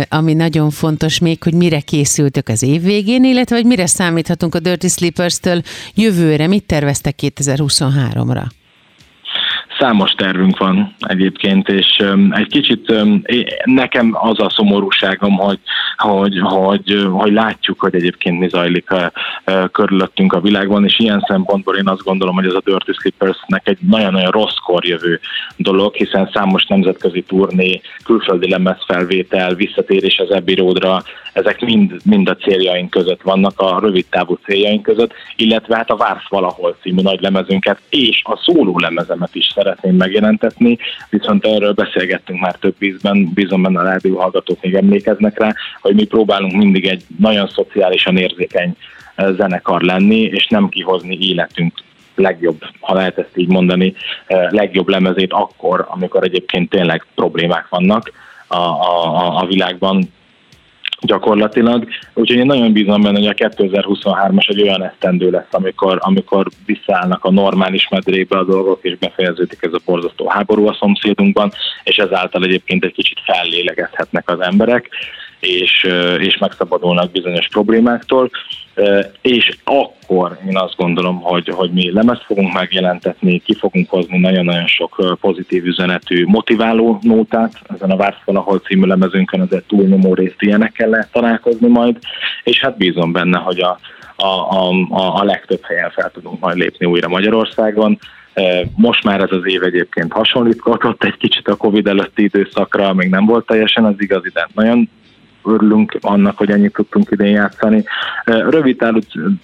ami 0.08 0.34
nagyon 0.34 0.70
fontos 0.70 1.18
még, 1.18 1.42
hogy 1.42 1.54
mire 1.54 1.80
készültök 1.80 2.48
az 2.48 2.62
év 2.62 2.82
végén, 2.82 3.24
illetve 3.24 3.56
hogy 3.56 3.66
mire 3.66 3.86
számíthatunk 3.86 4.54
a 4.54 4.60
Dirty 4.60 4.86
Sleepers-től 4.86 5.62
jövőre, 5.94 6.46
mit 6.46 6.66
terveztek 6.66 7.14
2023-ra? 7.22 8.44
Számos 9.84 10.10
tervünk 10.10 10.58
van 10.58 10.94
egyébként, 10.98 11.68
és 11.68 12.02
egy 12.30 12.46
kicsit 12.46 12.92
nekem 13.64 14.10
az 14.12 14.40
a 14.40 14.50
szomorúságom, 14.50 15.36
hogy, 15.36 15.58
hogy, 15.96 16.38
hogy, 16.40 17.06
hogy 17.10 17.32
látjuk, 17.32 17.80
hogy 17.80 17.94
egyébként 17.94 18.38
mi 18.38 18.48
zajlik 18.48 18.90
a, 18.90 19.12
a, 19.44 19.68
körülöttünk 19.68 20.32
a 20.32 20.40
világban, 20.40 20.84
és 20.84 20.98
ilyen 20.98 21.24
szempontból 21.28 21.76
én 21.76 21.88
azt 21.88 22.02
gondolom, 22.02 22.34
hogy 22.34 22.46
ez 22.46 22.54
a 22.54 22.62
Dirty 22.64 22.92
Slippersnek 22.92 23.68
egy 23.68 23.78
nagyon-nagyon 23.80 24.30
rosszkor 24.30 24.84
jövő 24.84 25.20
dolog, 25.56 25.94
hiszen 25.94 26.30
számos 26.32 26.66
nemzetközi 26.66 27.22
turné, 27.22 27.80
külföldi 28.04 28.48
lemezfelvétel, 28.48 29.54
visszatérés 29.54 30.18
az 30.18 30.30
Abbey 30.30 30.54
Roadra, 30.54 31.02
ezek 31.34 31.60
mind, 31.60 31.92
mind 32.04 32.28
a 32.28 32.36
céljaink 32.36 32.90
között 32.90 33.22
vannak, 33.22 33.60
a 33.60 33.78
rövid 33.80 34.06
távú 34.10 34.38
céljaink 34.44 34.82
között, 34.82 35.12
illetve 35.36 35.76
hát 35.76 35.90
a 35.90 35.96
Vársz 35.96 36.28
valahol 36.28 36.76
című 36.82 37.02
nagy 37.02 37.20
lemezünket 37.20 37.80
és 37.88 38.22
a 38.24 38.36
szóló 38.36 38.78
lemezemet 38.78 39.34
is 39.34 39.52
szeretném 39.54 39.94
megjelentetni, 39.96 40.78
viszont 41.10 41.44
erről 41.44 41.72
beszélgettünk 41.72 42.40
már 42.40 42.54
több 42.54 42.74
ízben, 42.78 43.30
bízom 43.34 43.62
benne 43.62 43.80
a 43.80 43.84
rádió 43.84 44.18
hallgatók 44.18 44.62
még 44.62 44.74
emlékeznek 44.74 45.38
rá, 45.38 45.54
hogy 45.80 45.94
mi 45.94 46.04
próbálunk 46.04 46.52
mindig 46.52 46.86
egy 46.86 47.02
nagyon 47.18 47.48
szociálisan 47.48 48.16
érzékeny 48.16 48.76
eh, 49.14 49.34
zenekar 49.36 49.82
lenni, 49.82 50.20
és 50.20 50.46
nem 50.46 50.68
kihozni 50.68 51.18
életünk 51.20 51.72
legjobb, 52.14 52.62
ha 52.80 52.94
lehet 52.94 53.18
ezt 53.18 53.36
így 53.36 53.48
mondani, 53.48 53.94
eh, 54.26 54.50
legjobb 54.50 54.88
lemezét 54.88 55.32
akkor, 55.32 55.86
amikor 55.88 56.24
egyébként 56.24 56.70
tényleg 56.70 57.06
problémák 57.14 57.68
vannak 57.68 58.12
a, 58.46 58.56
a, 58.56 59.38
a 59.38 59.46
világban, 59.46 60.08
gyakorlatilag. 61.04 61.88
Úgyhogy 62.14 62.36
én 62.36 62.46
nagyon 62.46 62.72
bízom 62.72 63.02
benne, 63.02 63.18
hogy 63.18 63.26
a 63.26 63.48
2023-as 63.48 64.50
egy 64.50 64.62
olyan 64.62 64.84
esztendő 64.84 65.30
lesz, 65.30 65.50
amikor, 65.50 65.98
amikor 66.00 66.46
visszaállnak 66.66 67.24
a 67.24 67.30
normális 67.30 67.88
medrébe 67.88 68.38
a 68.38 68.44
dolgok, 68.44 68.78
és 68.82 68.98
befejeződik 68.98 69.58
ez 69.60 69.72
a 69.72 69.80
borzasztó 69.84 70.28
háború 70.28 70.66
a 70.66 70.76
szomszédunkban, 70.80 71.52
és 71.84 71.96
ezáltal 71.96 72.44
egyébként 72.44 72.84
egy 72.84 72.92
kicsit 72.92 73.18
fellélegezhetnek 73.24 74.30
az 74.30 74.40
emberek 74.40 74.88
és, 75.44 75.86
és 76.18 76.38
megszabadulnak 76.38 77.10
bizonyos 77.10 77.48
problémáktól, 77.48 78.30
és 79.20 79.56
akkor 79.64 80.38
én 80.48 80.56
azt 80.56 80.76
gondolom, 80.76 81.20
hogy, 81.20 81.48
hogy 81.48 81.70
mi 81.70 81.92
lemezt 81.92 82.24
fogunk 82.24 82.52
megjelentetni, 82.52 83.38
ki 83.38 83.54
fogunk 83.54 83.90
hozni 83.90 84.18
nagyon-nagyon 84.18 84.66
sok 84.66 85.16
pozitív 85.20 85.64
üzenetű, 85.64 86.24
motiváló 86.26 86.98
nótát, 87.02 87.52
ezen 87.74 87.90
a 87.90 87.96
Vársz 87.96 88.24
valahol 88.24 88.58
című 88.58 88.86
lemezünkön 88.86 89.40
azért 89.40 89.64
túlnyomó 89.64 90.14
részt 90.14 90.42
ilyenekkel 90.42 90.88
lehet 90.88 91.12
találkozni 91.12 91.68
majd, 91.68 91.98
és 92.44 92.60
hát 92.60 92.76
bízom 92.76 93.12
benne, 93.12 93.38
hogy 93.38 93.60
a, 93.60 93.78
a, 94.16 94.26
a, 94.26 95.20
a, 95.20 95.24
legtöbb 95.24 95.62
helyen 95.62 95.90
fel 95.90 96.10
tudunk 96.10 96.40
majd 96.40 96.56
lépni 96.56 96.86
újra 96.86 97.08
Magyarországon, 97.08 97.98
most 98.76 99.04
már 99.04 99.20
ez 99.20 99.32
az 99.32 99.42
év 99.44 99.62
egyébként 99.62 100.12
hasonlítgatott 100.12 101.04
egy 101.04 101.16
kicsit 101.16 101.48
a 101.48 101.56
Covid 101.56 101.86
előtti 101.86 102.22
időszakra, 102.22 102.94
még 102.94 103.08
nem 103.08 103.26
volt 103.26 103.46
teljesen 103.46 103.84
az 103.84 103.94
igazi, 103.98 104.30
de 104.34 104.48
nagyon 104.54 104.88
örülünk 105.44 105.98
annak, 106.00 106.38
hogy 106.38 106.50
ennyit 106.50 106.72
tudtunk 106.72 107.10
idén 107.10 107.32
játszani. 107.32 107.84
Rövid 108.24 108.76
távú 108.76 108.98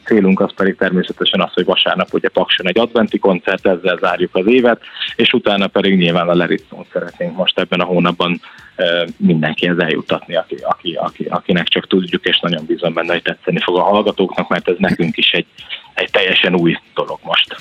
célunk 0.04 0.40
az 0.40 0.54
pedig 0.54 0.76
természetesen 0.76 1.40
az, 1.40 1.52
hogy 1.52 1.64
vasárnap 1.64 2.08
ugye 2.12 2.28
Pakson 2.28 2.68
egy 2.68 2.78
adventi 2.78 3.18
koncert, 3.18 3.66
ezzel 3.66 3.98
zárjuk 4.00 4.34
az 4.34 4.46
évet, 4.46 4.80
és 5.16 5.32
utána 5.32 5.66
pedig 5.66 5.96
nyilván 5.98 6.28
a 6.28 6.34
Leritzont 6.34 6.86
szeretnénk 6.92 7.36
most 7.36 7.58
ebben 7.58 7.80
a 7.80 7.84
hónapban 7.84 8.40
mindenkihez 9.16 9.78
eljutatni, 9.78 10.36
aki, 10.36 10.56
aki, 10.62 10.94
aki, 10.94 11.24
akinek 11.24 11.68
csak 11.68 11.86
tudjuk, 11.86 12.24
és 12.24 12.40
nagyon 12.40 12.64
bízom 12.66 12.92
benne, 12.92 13.12
hogy 13.12 13.22
tetszeni 13.22 13.60
fog 13.60 13.76
a 13.76 13.82
hallgatóknak, 13.82 14.48
mert 14.48 14.68
ez 14.68 14.76
nekünk 14.78 15.16
is 15.16 15.32
egy, 15.32 15.46
egy 16.00 16.10
teljesen 16.10 16.54
új 16.54 16.76
dolog 16.94 17.18
most. 17.22 17.56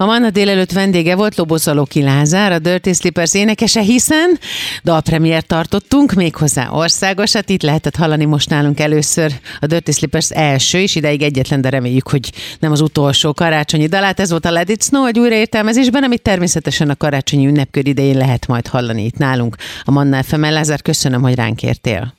A 0.00 0.04
Manna 0.04 0.30
délelőtt 0.30 0.72
vendége 0.72 1.14
volt 1.14 1.36
Loboszalóki 1.36 2.02
Lázár, 2.02 2.52
a 2.52 2.58
Dirty 2.58 2.92
Slippers 2.92 3.34
énekese, 3.34 3.80
hiszen 3.80 4.38
dalpremiért 4.84 5.46
tartottunk, 5.46 6.12
méghozzá 6.12 6.70
országosat. 6.70 7.48
Itt 7.48 7.62
lehetett 7.62 7.96
hallani 7.96 8.24
most 8.24 8.50
nálunk 8.50 8.80
először 8.80 9.32
a 9.60 9.66
Dirty 9.66 9.90
Slippers 9.90 10.30
első, 10.30 10.78
és 10.78 10.94
ideig 10.94 11.22
egyetlen, 11.22 11.60
de 11.60 11.68
reméljük, 11.68 12.08
hogy 12.08 12.32
nem 12.58 12.72
az 12.72 12.80
utolsó 12.80 13.32
karácsonyi 13.32 13.86
dalát. 13.86 14.20
Ez 14.20 14.30
volt 14.30 14.44
a 14.44 14.50
Let 14.50 14.68
It 14.68 14.82
Snow 14.82 15.06
egy 15.06 15.18
újraértelmezésben, 15.18 16.02
amit 16.02 16.22
természetesen 16.22 16.90
a 16.90 16.96
karácsonyi 16.96 17.46
ünnepkör 17.46 17.86
idején 17.86 18.16
lehet 18.16 18.46
majd 18.46 18.66
hallani 18.66 19.04
itt 19.04 19.16
nálunk 19.16 19.56
a 19.84 19.90
Manna 19.90 20.22
FM. 20.22 20.40
Lázár, 20.40 20.82
köszönöm, 20.82 21.22
hogy 21.22 21.34
ránk 21.34 21.62
értél. 21.62 22.17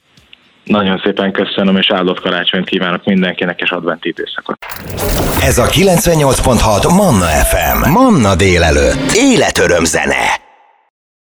Nagyon 0.64 1.02
szépen 1.04 1.32
köszönöm, 1.32 1.78
és 1.78 1.92
áldott 1.92 2.20
karácsonyt 2.20 2.70
kívánok 2.70 3.06
mindenkinek, 3.06 3.62
és 3.62 3.72
adventi 3.72 4.10
időszakot. 4.10 4.58
Ez 5.42 5.58
a 5.58 5.66
98.6 5.66 6.96
Manna 6.96 7.26
FM. 7.26 7.90
Manna 7.90 8.36
délelőtt. 8.36 9.12
Életöröm 9.14 9.84
zene. 9.84 10.49